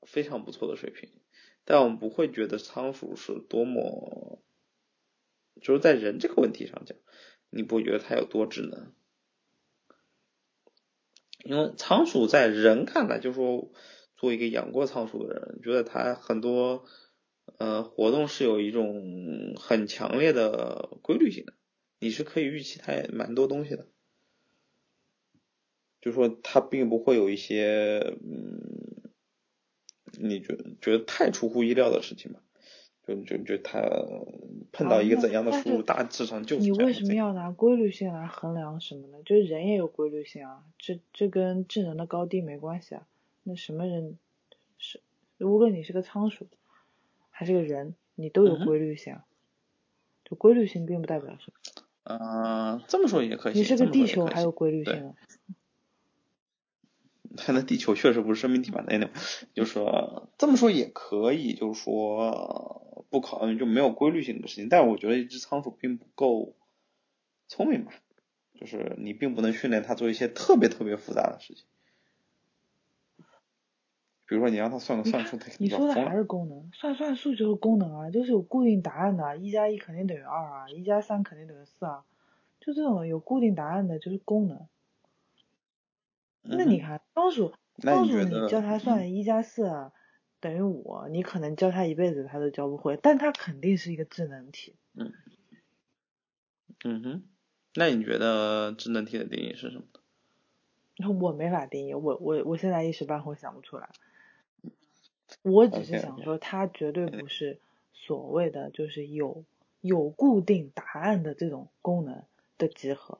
[0.03, 1.09] 非常不错的水平。
[1.65, 4.43] 但我们不会觉得仓鼠是多么，
[5.59, 6.95] 就是在人这个问题上讲，
[7.49, 8.93] 你不会觉得它有多智能。
[11.45, 13.71] 因为仓鼠在人看来，就说
[14.17, 16.85] 做一个养过仓鼠的人，觉得它很多
[17.59, 21.53] 呃活动是有一种很强烈的规律性的，
[21.99, 23.87] 你是可以预期它蛮多东西的，
[26.01, 29.11] 就说它并不会有一些嗯，
[30.19, 32.41] 你觉觉得太出乎意料的事情吧？
[33.07, 33.81] 就就就他
[34.71, 39.17] 碰到一个怎样的输入，大致上就你为什么要拿规律性来衡量什么呢？
[39.25, 43.07] 就是人也有规律性啊，这这跟智能的高低没关系啊。
[43.43, 44.17] 那什么人
[44.77, 45.01] 是，
[45.39, 46.47] 无论你是个仓鼠
[47.29, 49.17] 还是个人，你都有规律性。
[50.27, 51.83] 就规律性并不代表什么。
[52.05, 53.53] 嗯，这么说也可以。
[53.53, 55.13] 你是个地球还有规律性。
[57.37, 58.83] 他 那地球确实不是生命体吧？
[58.87, 59.11] 那种，
[59.53, 64.69] 就说这么说也可以，就是说不考虑就没有规律性的事情。
[64.69, 66.55] 但是我觉得一只仓鼠并不够
[67.47, 67.93] 聪明吧，
[68.53, 71.65] 就是你并不能训练它做一些特别特别复杂的事情。
[74.27, 82.03] 比如说你让它算个算术，它你说的还是功能，算算术就是功能啊，就是有固定答案的，一加一肯定等于二啊，一加三肯定等于四啊，
[82.59, 84.67] 就这种有固定答案的就是功能。
[86.41, 89.65] 那你看仓鼠，仓鼠你教它算一加四
[90.39, 94.75] 等于我，你可能教他一辈子他都教不会，但他肯定是一个智能体。
[94.93, 95.13] 嗯，
[96.83, 97.23] 嗯哼，
[97.73, 99.85] 那你觉得智能体的定义是什么？
[101.19, 103.89] 我没法定义，我我我现在一时半会想不出来。
[105.41, 107.59] 我只是想说，它绝对不是
[107.93, 109.43] 所谓的就是有
[109.81, 112.23] 有固定答案的这种功能
[112.57, 113.19] 的集合。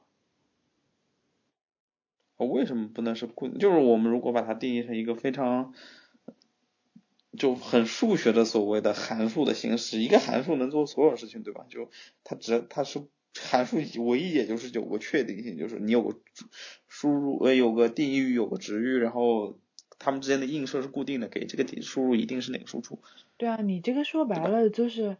[2.38, 3.48] 为什么不能是固？
[3.48, 5.74] 就是我们如果把它定义成一个非常
[7.36, 11.66] 就很数学的所谓的函数的形式，一个函数能做所有事情，对吧？
[11.68, 11.90] 就
[12.24, 13.06] 它只它是
[13.38, 16.18] 函数，唯一也就是有个确定性，就是你有个
[16.88, 19.58] 输入呃有个定义域，有个值域，然后
[19.98, 22.98] 它们之间的映射是固定的，给这个点输入一定是哪个输出。
[23.36, 25.16] 对啊，你这个说白了就是，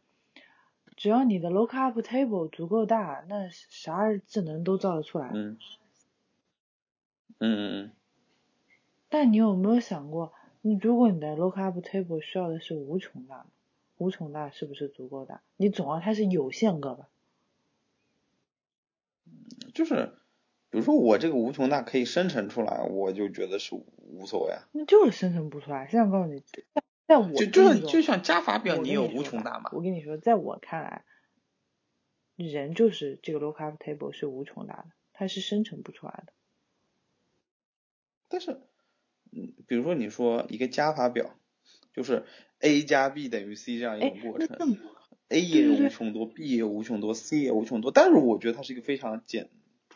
[0.97, 5.31] 只要你的 lookup table 足够大，那啥智能都造得出来。
[5.35, 5.59] 嗯。
[7.39, 7.91] 嗯，
[9.11, 10.33] 但你有没有想过，
[10.67, 13.47] 你如果你的 lookup table 需要的是无穷大，
[13.99, 15.41] 无穷大是不是足够大？
[15.57, 17.09] 你总要它是有限个吧？
[19.73, 20.13] 就是，
[20.71, 24.67] 比如说我这个无穷大可以生成出来，我就觉得是无所谓啊。
[24.73, 25.87] 那就是生成不出来。
[25.89, 26.43] 现在告诉你，
[27.07, 29.71] 在我就就是就像加法表，你有无穷大嘛？
[29.73, 31.05] 我跟你说，在我看来，
[32.35, 36.33] 人就是这个 lookup table 是无穷大的，它是生成不出来的。
[38.27, 38.61] 但是，
[39.33, 41.31] 嗯，比如说你说一个加法表，
[41.93, 42.25] 就是
[42.61, 44.79] a 加 b 等于 c 这样一个过程
[45.29, 49.51] ，a 也无穷多，b 也无穷多，c 也无穷多，但是我觉得它是一个非常简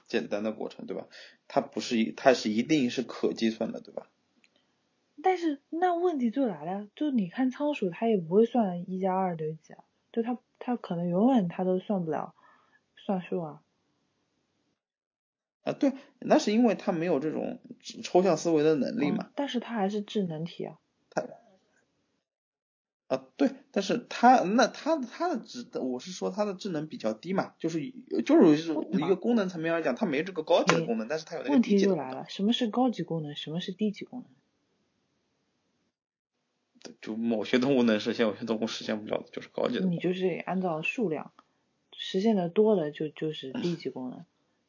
[0.06, 1.06] 简单的过程，对吧？
[1.48, 4.08] 它不是一，它是一定是可计算的，对吧？
[5.22, 12.34] 但是那问题就来了，就你看仓鼠，它也不会算一加二等于几啊，就它它可能永远它都算不了
[12.96, 13.62] 算数啊。
[15.62, 17.60] 啊，对，那是因为它没有这种
[18.02, 19.30] 抽象思维的能力嘛。
[19.34, 20.78] 但是它还是智能体啊。
[21.10, 21.26] 它
[23.08, 27.92] 啊，对，但是它那它它的智，我是说它的智能比较低嘛，就是
[28.24, 34.30] 就是一个功能层面来讲，它没这个高级的功能，但是它有那个问题就来了，什么是高级功能，什么是低级功能？
[37.02, 39.86] 就某些动物能实现，有些动物实现不了的，就是高级的。
[39.86, 41.32] 你就是按照数量
[41.92, 44.20] 实现的多的，就就是低级功能；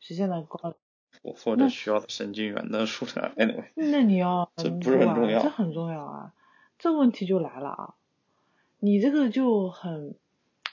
[0.02, 0.76] 实现的高，
[1.24, 3.70] 或者需要的神经元的数量，anyway。
[3.76, 6.34] 那你要这不是很重要，这很重要啊！
[6.78, 7.96] 这问题就来了啊！
[8.80, 10.16] 你这个就很，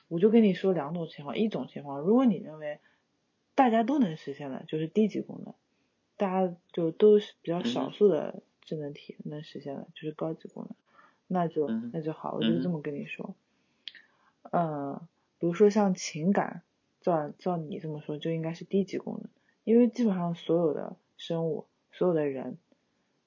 [0.09, 2.81] 我就跟你说两种情况，一种情况，如果你认为
[3.55, 5.55] 大家都能实现的，就是低级功能，
[6.17, 10.75] 大家就都是比较少数的智能体能实现的，就是高级功能。
[11.31, 13.35] 那就那就好，我就这么跟你说，
[14.51, 14.99] 嗯，
[15.39, 16.63] 比如说像情感，
[17.01, 19.29] 照照你这么说，就应该是低级功能，
[19.65, 22.59] 因为基本上所有的生物，所有的人，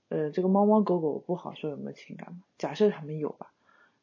[0.10, 3.54] 呃，这个猫猫狗狗不好说有没有情感嘛，假设他们有吧，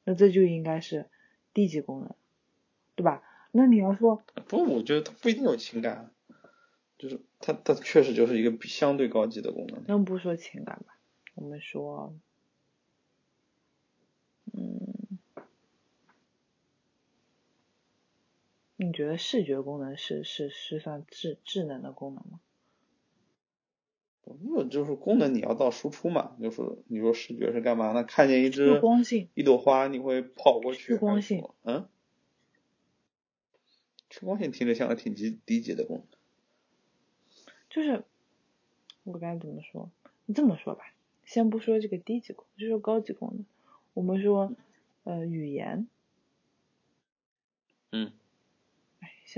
[0.04, 1.06] 那这就应该是
[1.52, 2.14] 低级功能，
[2.94, 3.22] 对吧？
[3.52, 6.10] 那你要说，不，我觉得它不一定有情感，
[6.98, 9.82] 就是它它确实就是一个相对高级的功能。
[9.86, 10.98] 那不说情感吧，
[11.34, 12.14] 我们说。
[14.54, 14.87] 嗯，
[18.80, 22.40] 你觉得视觉功能是是是算智智能的功能吗？
[24.40, 28.04] 那就是功能你要到输出嘛，就是你说视觉是干嘛呢？
[28.04, 30.96] 看见一只光性一朵花，你会跑过去。
[30.96, 31.88] 光性，嗯，
[34.10, 36.06] 去光性听着像个挺低低级的功能。
[37.70, 38.04] 就是
[39.04, 39.90] 我该怎么说？
[40.26, 40.92] 你这么说吧，
[41.24, 43.44] 先不说这个低级功能，就说高级功能。
[43.94, 44.52] 我们说，
[45.04, 45.88] 呃，语言，
[47.90, 48.17] 嗯，哎，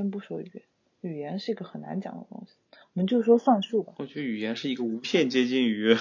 [0.00, 0.62] 先不说语言，
[1.02, 2.54] 语言是一个很难讲的东西，
[2.94, 3.92] 我们就说算术吧。
[3.98, 5.94] 我觉得语言是一个无限接近于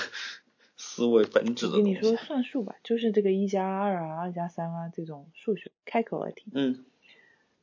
[0.77, 1.83] 思维本质的东西。
[1.83, 6.45] 跟你说算术吧，就是这个一加二啊，二加三啊这种数学开口题。
[6.53, 6.85] 嗯。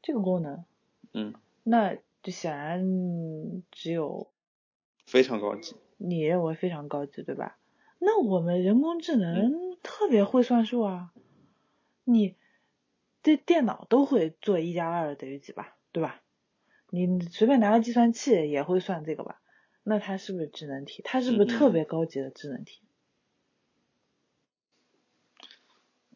[0.03, 0.63] 这个功能。
[1.15, 1.33] 嗯。
[1.63, 4.29] 那就显然只有。
[5.07, 5.75] 非常高级。
[5.97, 7.57] 你认为非常高级，对吧？
[7.99, 11.15] 那我们人工智能特别会算数啊，
[12.05, 12.35] 你
[13.23, 16.21] 这电脑都会做一加二等于几吧，对吧？
[17.05, 19.41] 你随便拿个计算器也会算这个吧？
[19.83, 21.03] 那它是不是智能体？
[21.05, 22.81] 它是不是特别高级的智能体？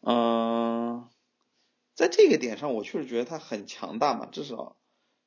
[0.01, 1.07] 嗯，
[1.93, 4.75] 在这个点上，我确实觉得它很强大嘛，至少，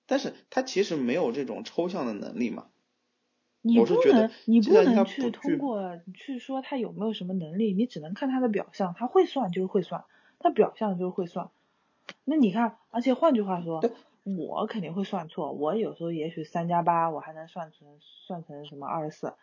[0.06, 2.66] 但是它其实没有这种抽象的能力嘛。
[3.62, 10.04] 你不能，你不能去通过去说他有没有什么能力，你只能看他的表象，他会算就是会算，
[10.38, 11.48] 他表象就是会算。
[12.24, 13.80] 那你看，而且换句话说，
[14.24, 19.34] 我肯定会算错，我有时候也许三加八我还能算成算成什么二十四，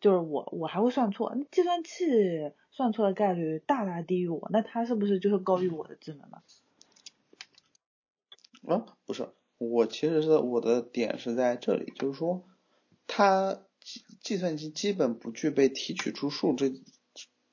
[0.00, 6.42] 就是我我还会算错，那计算器算错的概率大大低于我，那它是不是就是高于我的智能呢？
[8.68, 9.28] 啊，不是，
[9.58, 12.44] 我其实是我的点是在这里，就是说。
[13.06, 16.72] 它计计算机基本不具备提取出数这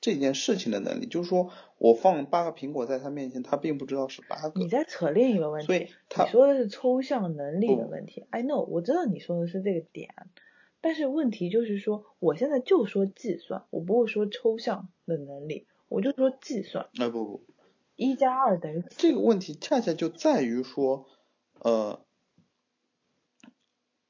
[0.02, 4.60] 这件事情的能力，就是说我放八个苹果在他面前，他并不知道是八个。
[4.60, 8.26] 你在扯另一个问题，所以你说的是抽象能力的问题。
[8.32, 10.10] I know，我知道你说的是这个点，
[10.82, 16.88] 但是问题就是说，我现在就说计算，我不会说抽象的能力，我就说计算。
[17.00, 17.44] 哎不不，
[17.96, 18.84] 一加二等于。
[18.98, 21.06] 这个问题恰恰就在于说，
[21.60, 22.04] 呃。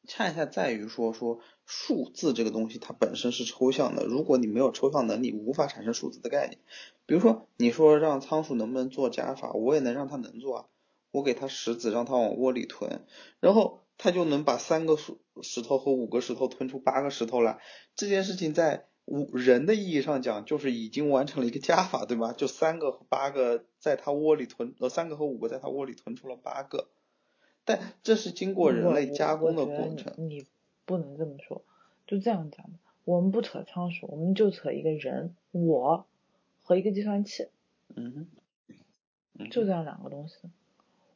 [0.07, 6.59] 恰恰在于说说数字这个东西它本身是抽象的，如果你没有抽象能力，无法产生数字的概念。
[7.05, 10.65] 比如说你说让仓鼠能不能做加法，我也能让它能做啊。
[11.11, 13.05] 我给它石子，让它往窝里囤，
[13.41, 17.59] 然后它就能把三个石石头和五个石头吞出八个石头来。
[17.95, 22.31] 这件事情在五人的意义上讲，就是已经完成了一个加法，对吧？
[22.31, 26.87] 就三个和八个在它窝里囤，呃，三个和五个在它窝里囤出了八个。
[27.65, 30.13] 但这是经过人类加工的过程。
[30.17, 30.45] 你
[30.85, 31.63] 不能这么说，
[32.07, 32.65] 就这样讲
[33.05, 36.05] 我们不扯仓鼠，我们就扯一个人，我
[36.63, 37.47] 和一个计算器。
[37.95, 38.27] 嗯。
[39.49, 40.35] 就这样两个东西，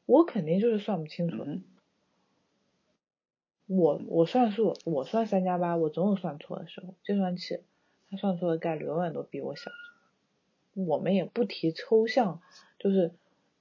[0.07, 1.45] 我肯定就是算不清楚。
[3.67, 6.95] 我我算数，我算三加八，我总有算错的时候。
[7.03, 7.59] 计算器，
[8.09, 9.69] 它算错的概率永远都比我小。
[10.73, 12.41] 我们也不提抽象，
[12.79, 13.13] 就是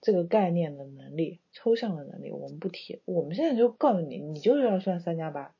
[0.04, 3.00] 这个概念的能力，抽象的能力我们不提。
[3.06, 5.54] 我们现在就告诉你，你就是要算三加八。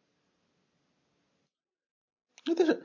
[2.45, 2.83] 那但是，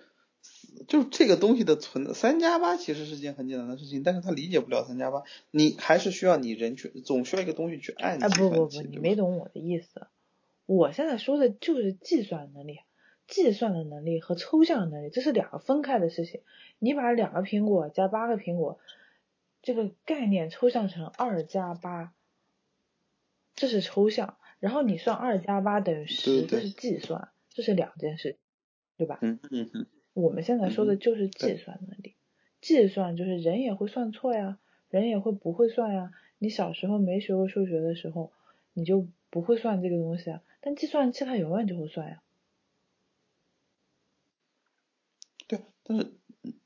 [0.87, 8.23] 就是这个东西的存三加八其实是件很简单的事情，但是他理解不了三加八，你还是需要你人去，总需要一个东西去按。
[8.23, 10.07] 哎，不不不，你没懂我的意思。
[10.65, 12.79] 我现在说的就是计算能力，
[13.27, 16.39] 计算的能力和抽象的能力，这是两个分开的事情。
[16.79, 18.79] 你把两个苹果加八个苹果
[19.61, 22.13] 这个概念抽象成二加八，
[23.55, 28.37] 这是抽象，然后你算二加八等于十，这是计算，这是两件事。
[28.97, 29.17] 对吧？
[29.21, 29.87] 嗯嗯嗯。
[30.11, 32.15] 我们现在说的就是计算能力，
[32.59, 36.11] 计算就是人也会算错呀，人也会不会算呀。
[36.37, 38.33] 你小时候没学过数学的时候，
[38.73, 40.43] 你就不会算这个东西啊。
[40.59, 42.21] 但计算器它永远就会算呀。
[45.47, 46.11] 对，但是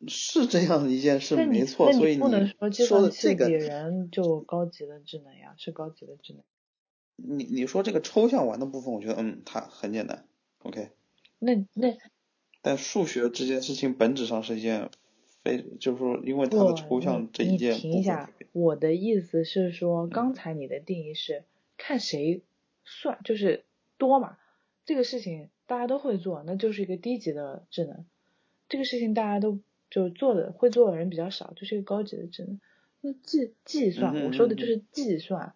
[0.07, 6.43] 是这样一件事没错，所以你不能说计算器比人就高级的智能呀，是高级的智能。
[7.15, 10.27] 你你说这个抽象玩的部分，我觉得嗯，它很简单
[10.59, 10.89] ，OK。
[11.39, 11.97] 那那。
[12.61, 14.89] 但数学这件事情本质上是一件
[15.43, 17.73] 非，就是说，因为它的抽象这一件。
[17.73, 21.43] 你停一下，我的意思是说，刚才你的定义是
[21.77, 22.41] 看谁
[22.85, 23.65] 算，就是
[23.97, 24.37] 多嘛。
[24.85, 28.05] 这个事情大家都会做，那就是一个低级的智能。
[28.69, 29.59] 这个事情大家都
[29.93, 32.59] 就做的会做的人比较少，就是一个高级的智能。
[33.01, 35.53] 那计计算，我说的就是计算，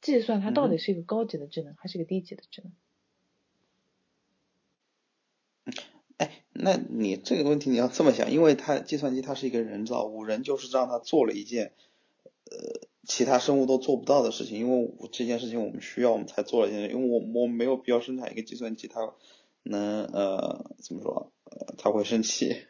[0.00, 2.72] 计算它到底是一个高级的智能，还是一个低级的智能？
[6.16, 11.74] 哎那你这个问题你要这么想，因为它计算机它是一个人造物，人就是让它做了一件，
[12.50, 19.14] 呃，其他生物都做不到的事情，因为这件事情我们需要，我们才做了一件，因为我我没有必要生产一个计算机，它
[19.62, 21.30] 能呃怎么说，
[21.78, 22.64] 他，会生气，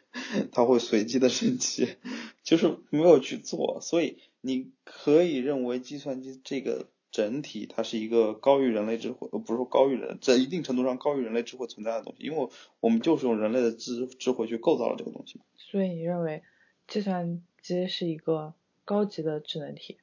[0.51, 1.95] 它会随机的生气，
[2.43, 6.87] 就是没有去做，所以你可以认为计算机这个。
[7.11, 12.49] 整体它是一个高于人类智慧，呃，不是说高于人，在一定程度上高于人类智慧存在的东西，因为
[12.81, 15.41] 我们就是用人类的智智慧去构造了这个东西。
[15.57, 16.43] 所以你认为
[16.87, 18.53] 计算机是一个
[18.85, 19.97] 高级的智能体？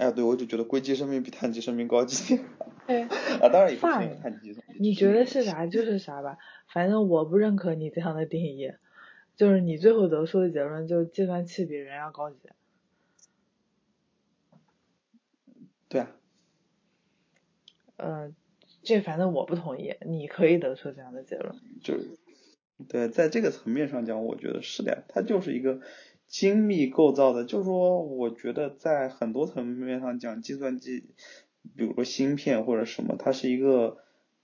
[0.00, 2.40] 哎，对，我就觉得硅基生命比碳基生命高级。
[2.88, 3.02] 对。
[3.02, 3.92] 啊，当然也不是
[4.22, 4.56] 碳基。
[4.78, 6.38] 你觉得是啥就是啥吧，
[6.72, 8.72] 反正我不认可你这样的定义，
[9.36, 12.48] 就是你最后得出的结论就是计算器比人要高级。
[15.90, 16.10] 对啊，
[17.96, 18.32] 呃，
[18.82, 21.54] 这反正我不同意，你可以得出这样的结论。
[21.82, 21.94] 就，
[22.88, 25.82] 对，在这个层面上讲，我觉得是的，它就是一个
[26.30, 27.44] 精密构造的。
[27.44, 31.10] 就是说，我觉得在很多层面上讲，计算机，
[31.76, 33.98] 比如说芯片或者什么，它是一个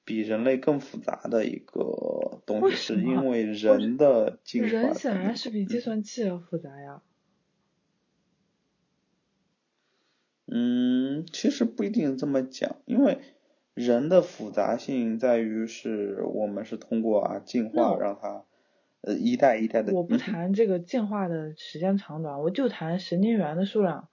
[0.04, 4.68] 比人类更复杂的一个东西，是因为人的进化。
[4.68, 7.00] 人显然是比计算器要复杂呀。
[10.48, 13.18] 嗯，其实不一定这么讲，因为
[13.74, 18.44] 人的复杂性在于是我们是通过啊进化让它
[19.06, 19.94] 呃一代一代的。
[19.94, 24.08] 我不谈这个进化的时间长短，我就谈神经元的数量。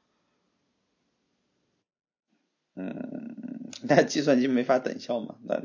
[2.75, 5.35] 嗯，那计算机没法等效嘛？
[5.43, 5.61] 那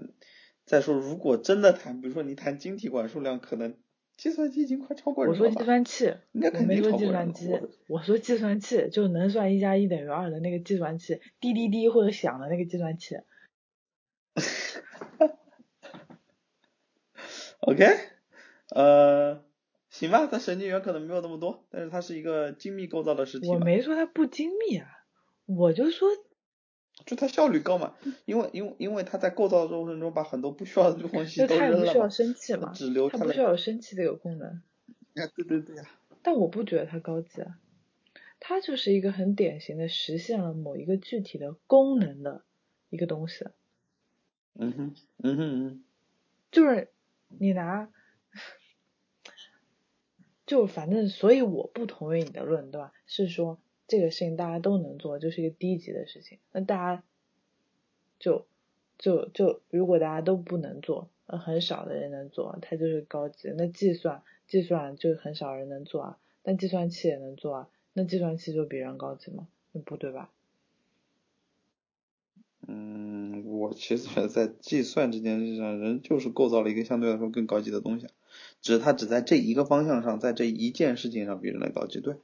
[0.64, 3.76] 再说，如果真的谈，比如说你谈晶体管数量，可能。
[4.16, 5.38] 计算机已经快超过人了。
[5.38, 7.60] 我说计算器，我没说计算机。
[7.86, 13.20] 我说计算器就能算一加一等于二的那个计算器，滴滴滴或者响的那个计算器。
[17.60, 17.96] OK，
[18.70, 19.42] 呃，
[19.90, 23.48] 行吧，它神经元可能没有那么多，但是它是一个精密构造的实体。
[23.48, 24.86] 我没说它不精密啊，
[25.46, 26.08] 我就说。
[27.06, 27.94] 就它效率高嘛，
[28.24, 34.48] 因为因为因为它在构造的过程中把很多不需要的东西都扔了它不需要生气嘛，只留它不需要有生气这个功能。
[34.48, 35.84] 啊，对对对呀。
[36.22, 37.60] 但我不觉得它高级啊，
[38.40, 42.42] 它就是一个很典型的实现了某一个具体的功能的
[42.90, 43.46] 一个东西。
[44.54, 45.84] 嗯哼，嗯哼嗯。
[46.50, 46.90] 就是
[47.28, 47.88] 你拿，
[50.48, 53.60] 就反正所以我不同意你的论断，是说。
[53.90, 56.36] 这个事情大家都能做，就是一个低级的事情。
[56.52, 57.02] 那大家
[58.18, 58.44] 就
[58.98, 63.48] 就就如果大家都不能做，呃，很少的人能做，它就是高级。
[63.56, 69.48] 那计算计算就很少人能做啊，但计算器也能做啊，那计算器就比人高级吗？
[69.72, 70.30] 那不对吧？
[72.66, 78.06] 嗯，我其实觉得在计算这件事上，人就是构造了一个相对来说更高级的东西，
[78.60, 82.16] 只是他只在这一个方向上，在这一件事情上比人类高级，对。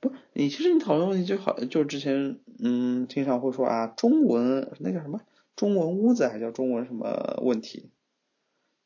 [0.00, 5.20] 不，你其实你讨论问题就好，就是之前嗯经常会说啊，中文那叫什么
[5.56, 7.90] 中文屋子还叫中文什么问题？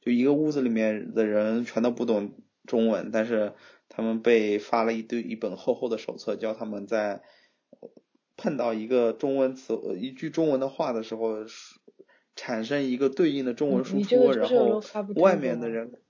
[0.01, 2.33] 就一个屋子里面的人全都不懂
[2.67, 3.53] 中文，但是
[3.89, 7.23] 他们被发了一堆一本厚厚的手册，教他们在
[8.37, 11.45] 碰到一个中文词一句中文的话的时候，
[12.35, 14.83] 产生一个对应的中文输出，然后
[15.17, 16.01] 外面的人，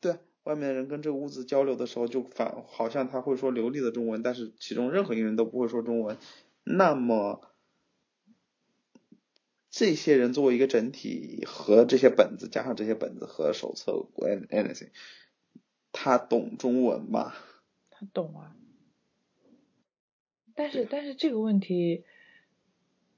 [0.00, 6.16] 对，外面的人跟这个屋子交流的时候，就反好像他会说流利的中文，但是其中任何一个人都不会说中文，
[6.64, 7.46] 那么。
[9.72, 14.04] 这些人作为一个整体和这些本子加上这些本子和手册
[14.50, 14.88] ，anything，
[15.92, 17.32] 他懂中文吗？
[17.88, 18.56] 他懂啊，
[20.56, 22.04] 但是但是这个问题，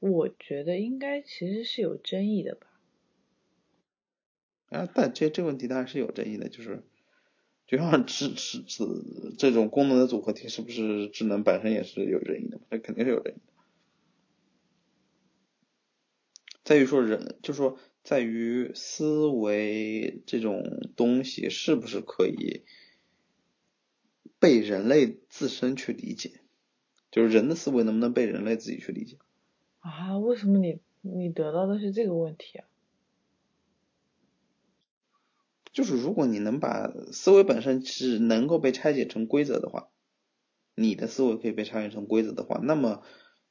[0.03, 2.67] 我觉得应该其实是有争议的吧？
[4.71, 6.83] 啊，但这这问题当然是有争议的，就是
[7.69, 8.85] 就像智智智
[9.39, 13.53] 这种功能的组合体是不是智能本身也是有争议的，这肯定是有争议的。
[16.65, 22.65] 在于说人，就是说在于思维这种东西是不是可以
[24.41, 26.41] 被人类自身去理解？
[27.13, 29.19] 就是人的思维能不能被人类自己去理解？
[29.83, 30.19] 啊？
[30.19, 32.67] 为什么你你得到的是这个问题啊？
[35.73, 39.91] 就是如果你能把思维本身是能够被拆解成规则的话，
[40.75, 43.03] 你的思维可以被拆解成规则的话，那么。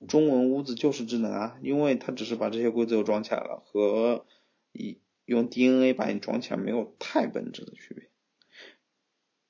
[0.07, 4.25] 中文屋子就是智能啊，因为它只是把这些规则又装起来了，和
[4.71, 8.09] 一用 DNA 把你装起来没有太本质的区别。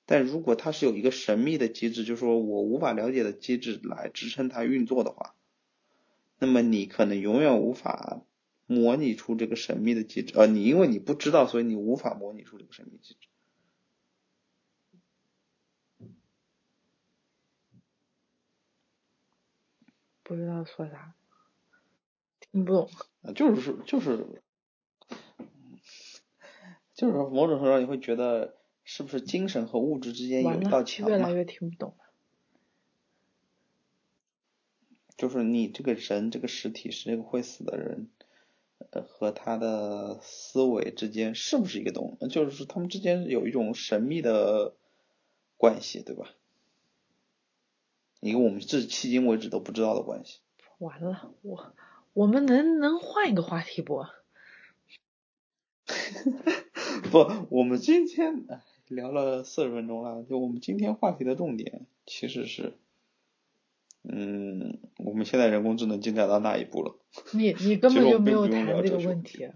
[0.05, 5.35] 但如果它是有一个神秘的机制，就是说我无法了解的机制来支撑它运作的话，
[6.41, 8.23] 那么你可能永远无法
[8.65, 10.33] 模拟出这个神秘的机制。
[10.35, 13.27] 呃，你因为你不知道，所以你无法模拟出这个神秘机制。
[20.23, 21.13] 不知道说啥，
[22.39, 22.89] 听不懂。
[23.21, 24.41] 啊就是说，就是，
[26.95, 32.05] 就是某种程度上你会觉得，是不是精神和物质之间有一道墙越来越听不懂了。
[35.21, 38.09] 就是你这个人，这个实体是这个会死的人，
[38.89, 42.17] 呃，和他的思维之间是不是一个东？
[42.31, 44.73] 就是说他们之间有一种神秘的
[45.57, 46.31] 关系，对吧？
[48.19, 50.39] 一个我们至迄今为止都不知道的关系。
[50.79, 51.75] 完了，我
[52.13, 54.03] 我们能能换一个话题不？
[57.11, 58.47] 不，我们今天
[58.87, 62.73] 聊了四十分钟了，就我们今天话题的重点其实是，
[64.03, 66.99] 嗯，我们现在人工智能进展到那一步了？
[67.33, 69.47] 你你根本就没有谈这个问题。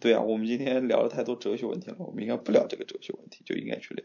[0.00, 4.04] 对啊，我们今天聊了太多哲学问题了，我们应该不聊这个哲学问题，就应该去聊。